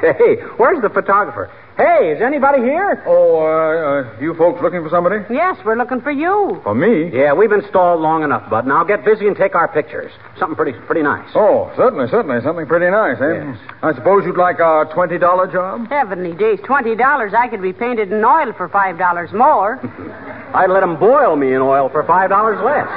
Hey, 0.00 0.36
where's 0.56 0.80
the 0.82 0.90
photographer? 0.90 1.50
Hey, 1.76 2.12
is 2.16 2.22
anybody 2.22 2.62
here? 2.62 3.02
Oh, 3.04 3.36
uh, 3.36 4.08
uh, 4.08 4.18
you 4.18 4.32
folks 4.34 4.62
looking 4.62 4.82
for 4.82 4.88
somebody? 4.88 5.16
Yes, 5.28 5.58
we're 5.62 5.76
looking 5.76 6.00
for 6.00 6.10
you. 6.10 6.58
For 6.64 6.74
me? 6.74 7.10
Yeah, 7.12 7.34
we've 7.34 7.50
been 7.50 7.68
stalled 7.68 8.00
long 8.00 8.22
enough, 8.24 8.48
Bud. 8.48 8.66
Now 8.66 8.82
get 8.82 9.04
busy 9.04 9.26
and 9.26 9.36
take 9.36 9.54
our 9.54 9.68
pictures. 9.68 10.10
Something 10.38 10.56
pretty 10.56 10.72
pretty 10.86 11.02
nice. 11.02 11.28
Oh, 11.34 11.70
certainly, 11.76 12.08
certainly. 12.08 12.40
Something 12.42 12.64
pretty 12.66 12.88
nice, 12.88 13.20
eh? 13.20 13.44
Yes. 13.44 13.58
I 13.82 13.92
suppose 13.92 14.24
you'd 14.24 14.38
like 14.38 14.56
a 14.58 14.88
$20 14.88 15.52
job? 15.52 15.86
Heavenly 15.90 16.32
days, 16.32 16.60
twenty 16.64 16.96
dollars. 16.96 17.34
I 17.36 17.46
could 17.48 17.60
be 17.60 17.74
painted 17.74 18.10
in 18.10 18.24
oil 18.24 18.54
for 18.56 18.70
five 18.70 18.96
dollars 18.96 19.30
more. 19.34 19.76
I'd 20.54 20.70
let 20.70 20.80
let 20.80 20.82
'em 20.82 20.96
boil 20.98 21.36
me 21.36 21.52
in 21.52 21.60
oil 21.60 21.90
for 21.90 22.04
five 22.04 22.30
dollars 22.30 22.56
less. 22.64 22.88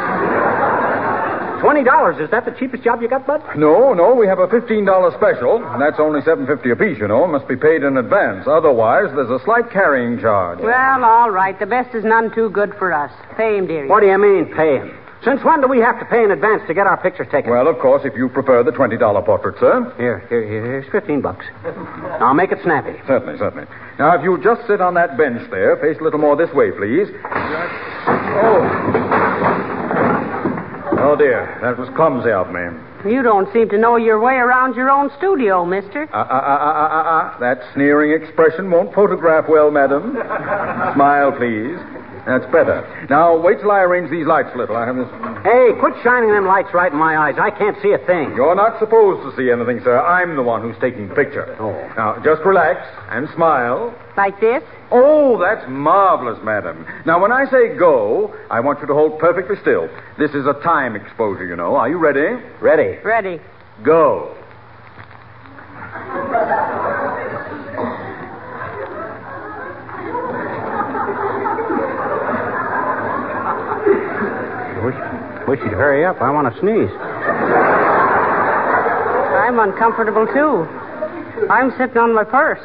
Twenty 1.60 1.84
dollars, 1.84 2.18
is 2.20 2.30
that 2.32 2.46
the 2.46 2.52
cheapest 2.52 2.84
job 2.84 3.02
you 3.02 3.10
got, 3.10 3.28
Bud? 3.28 3.42
No, 3.58 3.94
no, 3.94 4.16
we 4.16 4.28
have 4.28 4.40
a 4.40 4.48
$15 4.48 5.18
special, 5.18 5.64
and 5.64 5.82
that's 5.82 6.00
only 6.00 6.22
seven 6.22 6.48
fifty 6.48 6.72
apiece, 6.72 6.98
you 7.00 7.08
know. 7.08 7.28
Must 7.28 7.48
be 7.48 7.58
paid 7.58 7.84
in 7.84 7.98
advance. 7.98 8.48
Otherwise, 8.48 9.08
there's 9.14 9.30
a 9.30 9.44
slight 9.44 9.70
carrying 9.70 10.20
charge. 10.20 10.60
Well, 10.60 11.04
all 11.04 11.32
right. 11.32 11.60
The 11.60 11.66
best 11.66 11.94
is 11.94 12.04
none 12.06 12.34
too 12.34 12.50
good 12.50 12.74
for 12.80 12.94
us. 12.94 13.12
Pay 13.36 13.58
him, 13.58 13.68
dearie. 13.68 13.90
What 13.90 14.00
do 14.00 14.08
you 14.08 14.18
mean, 14.18 14.54
pay 14.56 14.78
him? 14.78 14.96
Since 15.22 15.44
when 15.44 15.60
do 15.60 15.68
we 15.68 15.80
have 15.80 16.00
to 16.00 16.06
pay 16.06 16.24
in 16.24 16.32
advance 16.32 16.64
to 16.68 16.74
get 16.74 16.88
our 16.88 16.96
pictures 16.96 17.28
taken? 17.30 17.52
Well, 17.52 17.68
of 17.68 17.78
course, 17.80 18.04
if 18.06 18.16
you 18.16 18.30
prefer 18.30 18.64
the 18.64 18.72
$20 18.72 19.26
portrait, 19.26 19.60
sir. 19.60 19.94
Here, 19.98 20.20
here, 20.30 20.48
here, 20.48 20.64
here's 20.64 20.90
fifteen 20.94 21.20
bucks. 21.20 21.46
Now 22.22 22.32
make 22.32 22.54
it 22.54 22.60
snappy. 22.64 22.98
Certainly, 23.06 23.38
certainly. 23.38 23.68
Now, 24.00 24.16
if 24.16 24.24
you'll 24.24 24.42
just 24.42 24.66
sit 24.66 24.80
on 24.80 24.94
that 24.94 25.18
bench 25.18 25.50
there, 25.52 25.76
face 25.76 25.98
a 26.00 26.04
little 26.04 26.20
more 26.20 26.38
this 26.38 26.54
way, 26.54 26.72
please. 26.72 27.10
Oh. 27.26 29.09
Oh, 31.02 31.16
dear. 31.16 31.58
That 31.62 31.78
was 31.78 31.90
clumsy 31.96 32.32
of 32.32 32.50
me. 32.50 32.62
You 33.10 33.24
don't 33.24 33.52
seem 33.54 33.70
to 33.70 33.78
know 33.78 33.96
your 33.96 34.20
way 34.20 34.36
around 34.36 34.76
your 34.76 34.90
own 34.90 35.10
studio, 35.18 35.66
mister. 35.66 36.04
Uh, 36.12 36.18
uh, 36.18 36.20
uh, 36.20 36.26
uh, 36.26 36.88
uh, 36.92 37.04
uh, 37.16 37.40
that 37.40 37.60
sneering 37.74 38.12
expression 38.22 38.70
won't 38.70 38.94
photograph 38.94 39.48
well, 39.48 39.72
madam. 39.72 40.12
Smile, 40.96 41.32
please. 41.32 41.80
That's 42.28 42.46
better. 42.52 42.84
Now, 43.10 43.40
wait 43.40 43.60
till 43.62 43.72
I 43.72 43.80
arrange 43.80 44.12
these 44.12 44.28
lights 44.28 44.50
a 44.54 44.58
little. 44.58 44.76
I 44.76 44.86
have 44.86 44.98
this. 44.98 45.08
Hey, 45.48 45.72
quit 45.80 45.94
shining 46.04 46.30
them 46.30 46.46
lights 46.46 46.70
right 46.74 46.92
in 46.92 46.98
my 47.00 47.18
eyes. 47.18 47.36
I 47.40 47.50
can't 47.50 47.78
see 47.82 47.94
a 47.94 47.98
thing. 48.06 48.36
You're 48.36 48.54
not 48.54 48.78
supposed 48.78 49.24
to 49.24 49.32
see 49.40 49.50
anything, 49.50 49.80
sir. 49.84 49.98
I'm 49.98 50.36
the 50.36 50.44
one 50.44 50.62
who's 50.62 50.76
taking 50.82 51.08
the 51.08 51.16
picture. 51.16 51.56
Oh. 51.58 51.72
Now, 51.96 52.22
just 52.22 52.44
relax 52.44 52.86
and 53.10 53.30
smile. 53.34 53.96
Like 54.18 54.40
this? 54.42 54.62
Oh, 54.92 55.38
that's 55.38 55.70
marvelous, 55.70 56.40
madam. 56.44 56.86
Now, 57.06 57.22
when 57.22 57.32
I 57.32 57.46
say 57.52 57.78
go, 57.78 58.34
I 58.50 58.60
want 58.60 58.80
you 58.82 58.88
to 58.88 58.94
hold 58.94 59.20
perfectly 59.20 59.56
still. 59.62 59.88
This 60.18 60.32
is 60.32 60.48
a 60.48 60.54
time 60.64 60.96
exposure, 60.96 61.46
you 61.46 61.56
know. 61.56 61.76
Are 61.76 61.88
you 61.88 61.98
ready? 61.98 62.44
Ready. 62.60 62.98
Ready. 63.04 63.40
Go. 63.84 64.36
Wish, 74.84 74.96
wish 75.48 75.60
you'd 75.60 75.74
hurry 75.74 76.04
up. 76.04 76.20
I 76.20 76.32
want 76.32 76.52
to 76.52 76.60
sneeze. 76.60 76.90
I'm 79.38 79.60
uncomfortable, 79.60 80.26
too. 80.26 80.66
I'm 81.50 81.72
sitting 81.78 81.98
on 81.98 82.16
my 82.16 82.24
purse. 82.24 82.60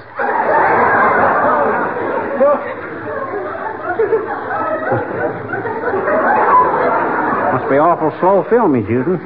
Must 7.65 7.73
be 7.73 7.79
awful 7.79 8.13
slow 8.21 8.45
film 8.53 8.77
filming, 8.77 8.85
Judy. 8.85 9.17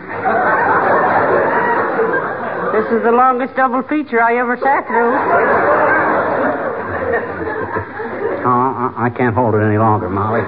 This 2.70 2.86
is 2.94 3.02
the 3.02 3.10
longest 3.10 3.56
double 3.56 3.82
feature 3.82 4.22
I 4.22 4.38
ever 4.38 4.56
sat 4.62 4.86
through. 4.86 5.10
Oh, 8.46 8.94
I 8.94 9.06
I 9.06 9.10
can't 9.10 9.34
hold 9.34 9.56
it 9.56 9.62
any 9.66 9.76
longer, 9.76 10.08
Molly. 10.08 10.46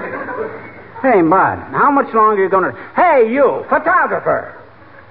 Hey, 1.03 1.19
Bud, 1.19 1.59
how 1.75 1.91
much 1.91 2.15
longer 2.15 2.43
are 2.43 2.45
you 2.45 2.49
going 2.49 2.71
to. 2.71 2.79
Hey, 2.95 3.27
you, 3.33 3.67
photographer! 3.69 4.55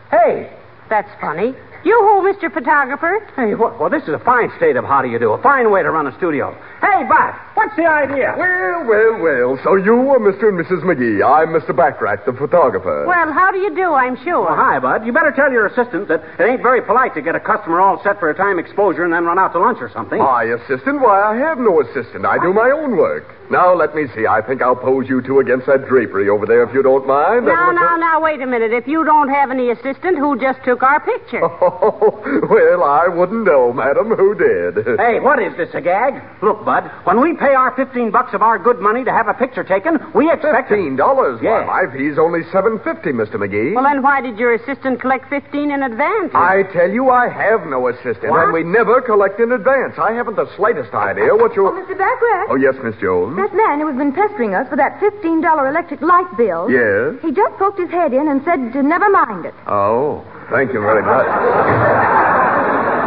Hey! 0.10 0.50
That's 0.90 1.12
funny. 1.20 1.54
You 1.84 2.00
who, 2.00 2.32
Mr. 2.32 2.48
Photographer? 2.48 3.28
Hey, 3.36 3.56
what, 3.56 3.78
well, 3.78 3.90
this 3.90 4.04
is 4.04 4.16
a 4.16 4.20
fine 4.20 4.54
state 4.56 4.78
of 4.78 4.86
how 4.86 5.02
do 5.02 5.10
you 5.10 5.20
do, 5.20 5.34
a 5.34 5.42
fine 5.42 5.70
way 5.70 5.84
to 5.84 5.92
run 5.92 6.08
a 6.08 6.16
studio. 6.16 6.56
Hey, 6.80 7.04
Bud, 7.04 7.36
what's 7.60 7.76
the 7.76 7.86
idea? 7.86 8.32
Well, 8.40 8.88
well, 8.88 9.14
well. 9.20 9.60
So 9.68 9.76
you 9.76 9.92
are 10.16 10.20
Mr. 10.20 10.48
and 10.48 10.56
Mrs. 10.56 10.80
McGee. 10.88 11.20
I'm 11.20 11.52
Mr. 11.52 11.76
Backrack, 11.76 12.24
the 12.24 12.32
photographer. 12.32 13.06
Well, 13.06 13.34
how 13.34 13.52
do 13.52 13.60
you 13.60 13.76
do, 13.76 13.92
I'm 13.92 14.16
sure. 14.24 14.48
Well, 14.48 14.56
hi, 14.56 14.80
Bud. 14.80 15.06
You 15.06 15.12
better 15.12 15.34
tell 15.36 15.52
your 15.52 15.68
assistant 15.68 16.08
that 16.08 16.24
it 16.40 16.44
ain't 16.44 16.64
very 16.64 16.82
polite 16.82 17.14
to 17.16 17.22
get 17.22 17.36
a 17.36 17.40
customer 17.40 17.82
all 17.82 18.02
set 18.02 18.18
for 18.20 18.30
a 18.30 18.36
time 18.36 18.60
exposure 18.60 19.04
and 19.04 19.12
then 19.12 19.26
run 19.26 19.38
out 19.38 19.52
to 19.54 19.60
lunch 19.60 19.80
or 19.82 19.92
something. 19.92 20.20
My 20.20 20.44
assistant? 20.44 21.02
Why, 21.02 21.20
I 21.20 21.36
have 21.36 21.60
no 21.60 21.82
assistant. 21.82 22.26
I 22.26 22.40
do 22.40 22.54
my 22.54 22.72
own 22.72 22.96
work. 22.96 23.28
Now, 23.52 23.74
let 23.74 23.96
me 23.96 24.06
see. 24.16 24.28
I 24.28 24.42
think 24.46 24.62
I'll 24.62 24.76
pose 24.76 25.10
you 25.10 25.22
two 25.24 25.40
against 25.40 25.66
that 25.66 25.88
drapery 25.90 26.30
over 26.30 26.46
there, 26.46 26.64
if 26.64 26.74
you 26.74 26.84
don't 26.84 27.08
mind. 27.08 27.46
Now, 27.46 27.72
now, 27.72 27.98
now, 27.98 28.22
wait 28.22 28.42
a 28.42 28.46
minute. 28.46 28.72
If 28.72 28.88
you 28.88 29.04
don't 29.04 29.28
have 29.28 29.50
any 29.50 29.72
assistant, 29.72 30.20
who 30.20 30.40
just 30.40 30.64
took 30.64 30.84
our 30.84 31.00
picture? 31.04 31.42
Oh, 31.44 32.22
well, 32.50 32.84
I 32.84 33.08
wouldn't 33.08 33.46
know, 33.46 33.74
madam. 33.74 34.14
Who 34.16 34.36
did? 34.36 35.00
Hey, 35.00 35.20
what 35.20 35.42
is 35.42 35.58
this, 35.58 35.70
a 35.74 35.82
gag? 35.82 36.22
Look, 36.44 36.64
Bud, 36.64 36.92
when 37.06 37.20
we 37.22 37.34
pay 37.34 37.49
our 37.54 37.76
15 37.76 38.12
bucks 38.12 38.34
of 38.34 38.42
our 38.42 38.58
good 38.60 38.80
money 38.80 39.04
to 39.04 39.12
have 39.12 39.28
a 39.28 39.34
picture 39.34 39.64
taken, 39.64 39.98
we 40.14 40.32
expect... 40.32 40.70
Fifteen 40.70 40.96
dollars? 40.96 41.40
Yeah. 41.42 41.66
Why, 41.66 41.86
my 41.86 41.94
fee's 41.94 42.18
only 42.18 42.42
seven 42.52 42.80
fifty, 42.84 43.12
Mr. 43.12 43.36
McGee. 43.36 43.76
Well, 43.76 43.84
then 43.84 44.02
why 44.02 44.22
did 44.22 44.38
your 44.38 44.54
assistant 44.56 45.00
collect 45.02 45.30
15 45.30 45.72
in 45.72 45.84
advance? 45.84 46.32
I 46.34 46.64
tell 46.74 46.90
you, 46.90 47.10
I 47.10 47.30
have 47.30 47.66
no 47.68 47.88
assistant, 47.88 48.30
What? 48.32 48.44
and 48.46 48.54
we 48.54 48.64
never 48.64 49.02
collect 49.02 49.40
in 49.40 49.52
advance. 49.52 49.96
I 49.98 50.12
haven't 50.14 50.36
the 50.36 50.50
slightest 50.56 50.94
idea 50.94 51.36
what 51.36 51.56
you. 51.56 51.68
Oh, 51.68 51.72
Mr. 51.72 51.96
Backrack. 51.98 52.46
Oh, 52.50 52.56
yes, 52.56 52.76
Miss 52.84 52.96
Jones. 53.02 53.36
That 53.38 53.54
man 53.56 53.80
who 53.80 53.88
has 53.88 53.98
been 53.98 54.14
pestering 54.14 54.54
us 54.56 54.68
for 54.70 54.76
that 54.78 55.00
$15 55.00 55.44
electric 55.70 56.02
light 56.02 56.30
bill. 56.38 56.70
Yes. 56.70 57.22
He 57.22 57.32
just 57.32 57.56
poked 57.58 57.80
his 57.80 57.90
head 57.90 58.14
in 58.14 58.28
and 58.28 58.44
said 58.44 58.74
to 58.74 58.84
never 58.84 59.10
mind 59.10 59.46
it. 59.46 59.54
Oh, 59.68 60.24
thank 60.52 60.74
you 60.74 60.82
very 60.82 61.02
much. 61.04 61.26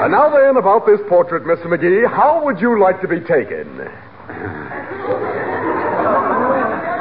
and 0.00 0.12
now 0.12 0.30
then, 0.30 0.56
about 0.56 0.86
this 0.86 1.00
portrait, 1.08 1.44
Mr. 1.44 1.66
McGee, 1.66 2.08
how 2.08 2.44
would 2.44 2.60
you 2.60 2.78
like 2.80 3.00
to 3.00 3.08
be 3.08 3.20
taken? 3.20 3.66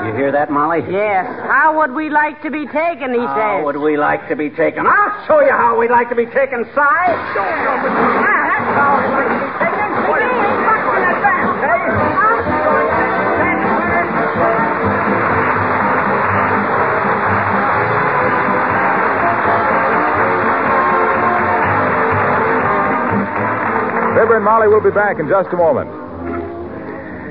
You 0.07 0.13
hear 0.15 0.31
that, 0.31 0.49
Molly? 0.49 0.79
Yes. 0.89 1.25
How 1.51 1.77
would 1.79 1.91
we 1.93 2.09
like 2.09 2.41
to 2.43 2.49
be 2.51 2.65
taken, 2.67 3.13
he 3.13 3.19
How 3.19 3.57
says. 3.59 3.65
would 3.65 3.77
we 3.77 3.97
like 3.97 4.27
to 4.29 4.35
be 4.35 4.49
taken? 4.49 4.85
I'll 4.87 5.27
show 5.27 5.41
you 5.41 5.51
how 5.51 5.77
we'd 5.77 5.91
like 5.91 6.07
to 6.09 6.15
be 6.15 6.25
taken, 6.25 6.63
Si. 6.63 8.06
Molly 24.57 24.73
will 24.73 24.81
be 24.81 24.89
back 24.89 25.19
in 25.19 25.29
just 25.29 25.53
a 25.53 25.55
moment. 25.55 25.87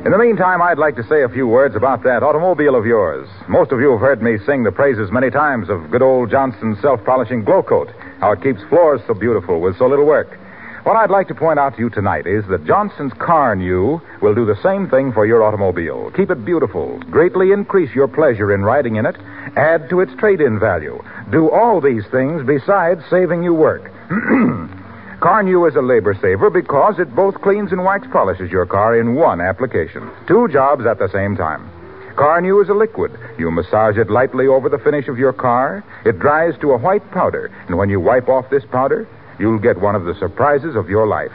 In 0.07 0.13
the 0.13 0.17
meantime, 0.17 0.63
I'd 0.63 0.79
like 0.79 0.95
to 0.95 1.03
say 1.09 1.25
a 1.25 1.29
few 1.29 1.49
words 1.49 1.75
about 1.75 2.05
that 2.05 2.23
automobile 2.23 2.77
of 2.77 2.87
yours. 2.87 3.27
Most 3.49 3.73
of 3.73 3.81
you 3.81 3.91
have 3.91 4.01
heard 4.01 4.23
me 4.23 4.39
sing 4.47 4.63
the 4.63 4.71
praises 4.71 5.11
many 5.11 5.29
times 5.29 5.69
of 5.69 5.91
good 5.91 6.03
old 6.03 6.31
Johnson's 6.31 6.81
self-polishing 6.81 7.43
glow 7.43 7.65
coat, 7.65 7.91
how 8.21 8.31
it 8.31 8.45
keeps 8.45 8.63
floors 8.69 9.01
so 9.09 9.15
beautiful 9.15 9.61
with 9.61 9.77
so 9.77 9.89
little 9.89 10.07
work. 10.07 10.39
What 10.85 10.95
I'd 10.95 11.11
like 11.11 11.27
to 11.27 11.35
point 11.35 11.59
out 11.59 11.75
to 11.75 11.81
you 11.81 11.91
tonight 11.91 12.29
is 12.29 12.47
that 12.47 12.65
Johnson's 12.65 13.13
Carnu 13.15 14.01
will 14.23 14.37
do 14.37 14.47
the 14.47 14.63
same 14.63 14.89
thing 14.89 15.11
for 15.11 15.27
your 15.27 15.43
automobile. 15.43 16.13
Keep 16.15 16.31
it 16.31 16.45
beautiful, 16.45 17.01
greatly 17.11 17.51
increase 17.51 17.93
your 17.93 18.07
pleasure 18.07 18.55
in 18.55 18.63
riding 18.63 18.95
in 18.95 19.05
it, 19.05 19.17
add 19.57 19.91
to 19.91 19.99
its 19.99 20.15
trade-in 20.21 20.61
value. 20.61 21.03
Do 21.33 21.51
all 21.51 21.81
these 21.81 22.07
things 22.13 22.47
besides 22.47 23.03
saving 23.11 23.43
you 23.43 23.53
work. 23.53 23.91
Carnu 25.21 25.67
is 25.67 25.77
a 25.77 25.81
labor 25.81 26.15
saver 26.21 26.51
because 26.51 26.99
it 26.99 27.15
both 27.17 27.41
cleans 27.41 27.73
and 27.73 27.83
wax 27.83 28.07
polishes 28.13 28.51
your 28.51 28.67
car 28.67 29.01
in 29.01 29.15
one 29.15 29.41
application. 29.41 30.11
Two 30.29 30.47
jobs 30.49 30.85
at 30.85 30.99
the 30.99 31.09
same 31.09 31.37
time. 31.37 31.71
Carnu 32.17 32.63
is 32.63 32.69
a 32.69 32.75
liquid. 32.75 33.13
You 33.39 33.51
massage 33.51 33.97
it 33.97 34.11
lightly 34.11 34.47
over 34.47 34.69
the 34.69 34.79
finish 34.79 35.09
of 35.09 35.19
your 35.19 35.33
car. 35.33 35.83
It 36.05 36.19
dries 36.19 36.59
to 36.61 36.73
a 36.73 36.79
white 36.79 37.11
powder. 37.13 37.51
And 37.67 37.79
when 37.79 37.89
you 37.89 37.99
wipe 37.99 38.29
off 38.29 38.51
this 38.51 38.65
powder, 38.71 39.09
you'll 39.39 39.59
get 39.59 39.81
one 39.81 39.95
of 39.95 40.05
the 40.05 40.15
surprises 40.19 40.77
of 40.77 40.91
your 40.91 41.07
life. 41.07 41.33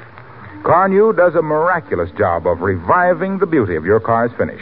Carnu 0.61 1.15
does 1.17 1.33
a 1.33 1.41
miraculous 1.41 2.11
job 2.11 2.45
of 2.45 2.61
reviving 2.61 3.39
the 3.39 3.47
beauty 3.47 3.75
of 3.75 3.85
your 3.85 3.99
car's 3.99 4.31
finish. 4.37 4.61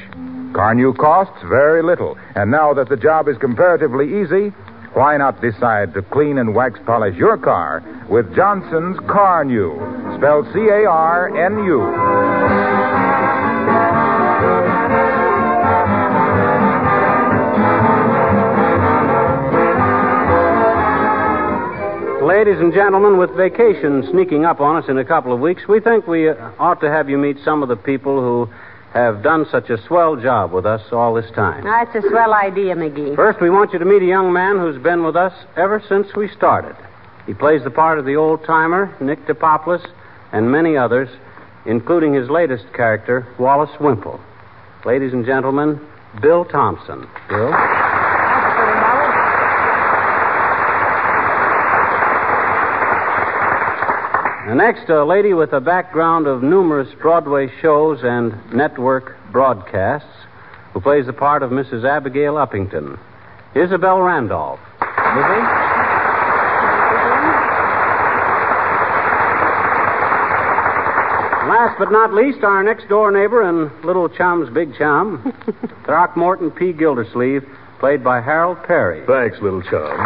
Carnu 0.54 0.98
costs 0.98 1.42
very 1.44 1.84
little. 1.84 2.18
And 2.36 2.52
now 2.52 2.74
that 2.74 2.88
the 2.88 2.98
job 2.98 3.28
is 3.28 3.38
comparatively 3.38 4.22
easy, 4.22 4.54
why 4.94 5.18
not 5.18 5.42
decide 5.42 5.94
to 5.94 6.02
clean 6.02 6.38
and 6.38 6.56
wax 6.56 6.80
polish 6.86 7.16
your 7.16 7.38
car 7.38 7.84
with 8.10 8.34
Johnson's 8.36 8.98
Carnu, 9.02 10.18
spelled 10.18 10.46
C 10.54 10.60
A 10.60 10.86
R 10.90 11.36
N 11.38 11.64
U. 11.64 13.00
Ladies 22.26 22.60
and 22.62 22.74
gentlemen, 22.74 23.18
with 23.18 23.32
vacation 23.36 24.08
sneaking 24.12 24.46
up 24.46 24.62
on 24.62 24.82
us 24.82 24.90
in 24.90 24.98
a 24.98 25.06
couple 25.06 25.34
of 25.34 25.40
weeks, 25.40 25.68
we 25.68 25.80
think 25.80 26.08
we 26.08 26.30
ought 26.30 26.80
to 26.80 26.90
have 26.90 27.10
you 27.10 27.18
meet 27.18 27.38
some 27.44 27.62
of 27.62 27.70
the 27.70 27.76
people 27.76 28.22
who 28.22 28.50
have 28.94 29.22
done 29.22 29.46
such 29.52 29.70
a 29.70 29.78
swell 29.86 30.16
job 30.16 30.52
with 30.52 30.66
us 30.66 30.82
all 30.92 31.14
this 31.14 31.30
time. 31.32 31.64
That's 31.64 31.94
a 31.96 32.08
swell 32.10 32.34
idea, 32.34 32.76
McGee. 32.76 33.16
First, 33.16 33.40
we 33.40 33.50
want 33.50 33.72
you 33.74 33.80
to 33.80 33.86
meet 33.86 34.02
a 34.02 34.06
young 34.06 34.34
man 34.34 34.58
who's 34.58 34.82
been 34.82 35.04
with 35.04 35.16
us 35.16 35.34
ever 35.56 35.82
since 35.88 36.16
we 36.16 36.28
started. 36.30 36.76
He 37.28 37.34
plays 37.34 37.64
the 37.64 37.70
part 37.70 38.00
of 38.00 38.06
the 38.06 38.16
old 38.16 38.44
timer, 38.46 38.96
Nick 39.00 39.28
Depopulis, 39.28 39.86
and 40.32 40.52
many 40.52 40.76
others, 40.76 41.10
including 41.66 42.14
his 42.14 42.30
latest 42.30 42.66
character, 42.74 43.28
Wallace 43.38 43.80
Wimple. 43.80 44.20
Ladies 44.86 45.14
and 45.14 45.26
gentlemen, 45.26 45.80
Bill 46.22 46.46
Thompson. 46.46 47.08
Bill? 47.30 47.89
Next, 54.56 54.90
a 54.90 55.04
lady 55.06 55.34
with 55.34 55.54
a 55.54 55.60
background 55.60 56.26
of 56.26 56.42
numerous 56.42 56.90
Broadway 57.00 57.52
shows 57.62 58.00
and 58.04 58.34
network 58.54 59.16
broadcasts 59.32 60.10
who 60.74 60.82
plays 60.82 61.06
the 61.06 61.14
part 61.14 61.44
of 61.44 61.52
Mrs. 61.52 61.88
Abigail 61.88 62.34
Uppington, 62.34 62.98
Isabel 63.54 64.02
Randolph. 64.02 64.60
Lizzie? 64.80 65.46
Last 71.50 71.78
but 71.78 71.92
not 71.92 72.14
least, 72.14 72.44
our 72.44 72.64
next 72.64 72.88
door 72.90 73.12
neighbor 73.12 73.42
and 73.42 73.72
little 73.86 74.10
chum's 74.10 74.50
big 74.54 74.76
chum, 74.78 75.34
Throckmorton 75.86 76.52
P. 76.52 76.74
Gildersleeve, 76.74 77.44
played 77.80 78.04
by 78.04 78.22
Harold 78.22 78.58
Peary. 78.68 79.06
Thanks, 79.06 79.42
little 79.42 79.62
chum. 79.62 79.98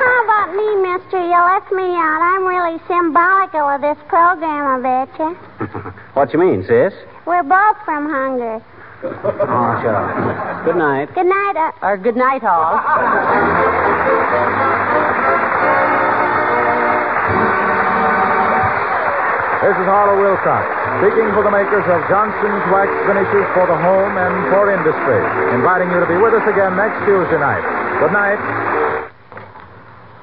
How 0.00 0.24
about 0.24 0.54
me, 0.54 0.82
mister? 1.44 1.70
You 1.70 1.76
me 1.76 1.94
out. 1.96 2.20
I'm 2.22 2.44
really 2.46 2.78
symbolical 2.86 3.68
of 3.68 3.80
this 3.80 3.98
program, 4.08 4.84
I 4.84 5.06
betcha. 5.06 5.94
What 6.14 6.32
you 6.32 6.38
mean, 6.38 6.62
sis? 6.62 6.92
We're 7.26 7.42
both 7.42 7.76
from 7.84 8.08
hunger. 8.08 8.62
Oh, 9.02 9.80
shut 9.82 9.94
up. 9.94 10.64
Good 10.64 10.76
night. 10.76 11.12
Good 11.14 11.26
night, 11.26 11.56
uh, 11.56 11.86
Or 11.86 11.96
good 11.96 12.16
night, 12.16 12.44
all. 12.44 12.78
This 19.64 19.72
is 19.80 19.88
Harlow 19.88 20.20
Wilcox, 20.20 20.68
speaking 21.00 21.32
for 21.32 21.40
the 21.40 21.48
makers 21.48 21.88
of 21.88 22.04
Johnson's 22.12 22.64
Wax 22.68 22.92
Finishes 23.08 23.48
for 23.56 23.64
the 23.64 23.78
home 23.80 24.12
and 24.20 24.34
for 24.52 24.68
industry, 24.68 25.20
inviting 25.56 25.88
you 25.88 26.04
to 26.04 26.08
be 26.08 26.20
with 26.20 26.36
us 26.36 26.44
again 26.44 26.76
next 26.76 27.00
Tuesday 27.08 27.40
night. 27.40 27.64
Good 27.96 28.12
night. 28.12 28.36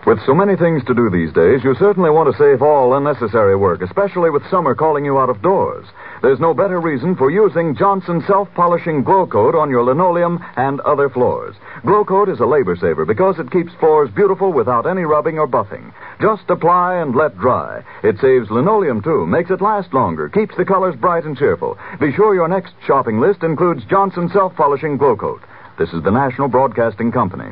With 0.07 0.17
so 0.25 0.33
many 0.33 0.55
things 0.55 0.83
to 0.85 0.95
do 0.95 1.11
these 1.11 1.31
days, 1.31 1.63
you 1.63 1.75
certainly 1.75 2.09
want 2.09 2.31
to 2.31 2.37
save 2.37 2.63
all 2.63 2.95
unnecessary 2.95 3.55
work, 3.55 3.83
especially 3.83 4.31
with 4.31 4.41
summer 4.49 4.73
calling 4.73 5.05
you 5.05 5.19
out 5.19 5.29
of 5.29 5.43
doors. 5.43 5.85
There's 6.23 6.39
no 6.39 6.55
better 6.55 6.81
reason 6.81 7.15
for 7.15 7.29
using 7.29 7.75
Johnson 7.75 8.23
self-polishing 8.25 9.03
Glo-Coat 9.03 9.53
on 9.53 9.69
your 9.69 9.83
linoleum 9.83 10.43
and 10.57 10.79
other 10.81 11.07
floors. 11.07 11.55
Glo-Coat 11.85 12.29
is 12.29 12.39
a 12.39 12.45
labor 12.47 12.75
saver 12.75 13.05
because 13.05 13.37
it 13.37 13.51
keeps 13.51 13.73
floors 13.79 14.09
beautiful 14.15 14.51
without 14.51 14.87
any 14.87 15.03
rubbing 15.03 15.37
or 15.37 15.47
buffing. 15.47 15.93
Just 16.19 16.49
apply 16.49 16.95
and 16.95 17.15
let 17.15 17.37
dry. 17.37 17.83
It 18.01 18.19
saves 18.19 18.49
linoleum 18.49 19.03
too, 19.03 19.27
makes 19.27 19.51
it 19.51 19.61
last 19.61 19.93
longer, 19.93 20.29
keeps 20.29 20.57
the 20.57 20.65
colors 20.65 20.95
bright 20.95 21.25
and 21.25 21.37
cheerful. 21.37 21.77
Be 21.99 22.11
sure 22.11 22.33
your 22.33 22.47
next 22.47 22.73
shopping 22.87 23.19
list 23.19 23.43
includes 23.43 23.85
Johnson 23.85 24.29
self-polishing 24.33 24.97
Glo-Coat. 24.97 25.43
This 25.77 25.93
is 25.93 26.03
the 26.03 26.11
National 26.11 26.47
Broadcasting 26.47 27.11
Company. 27.11 27.51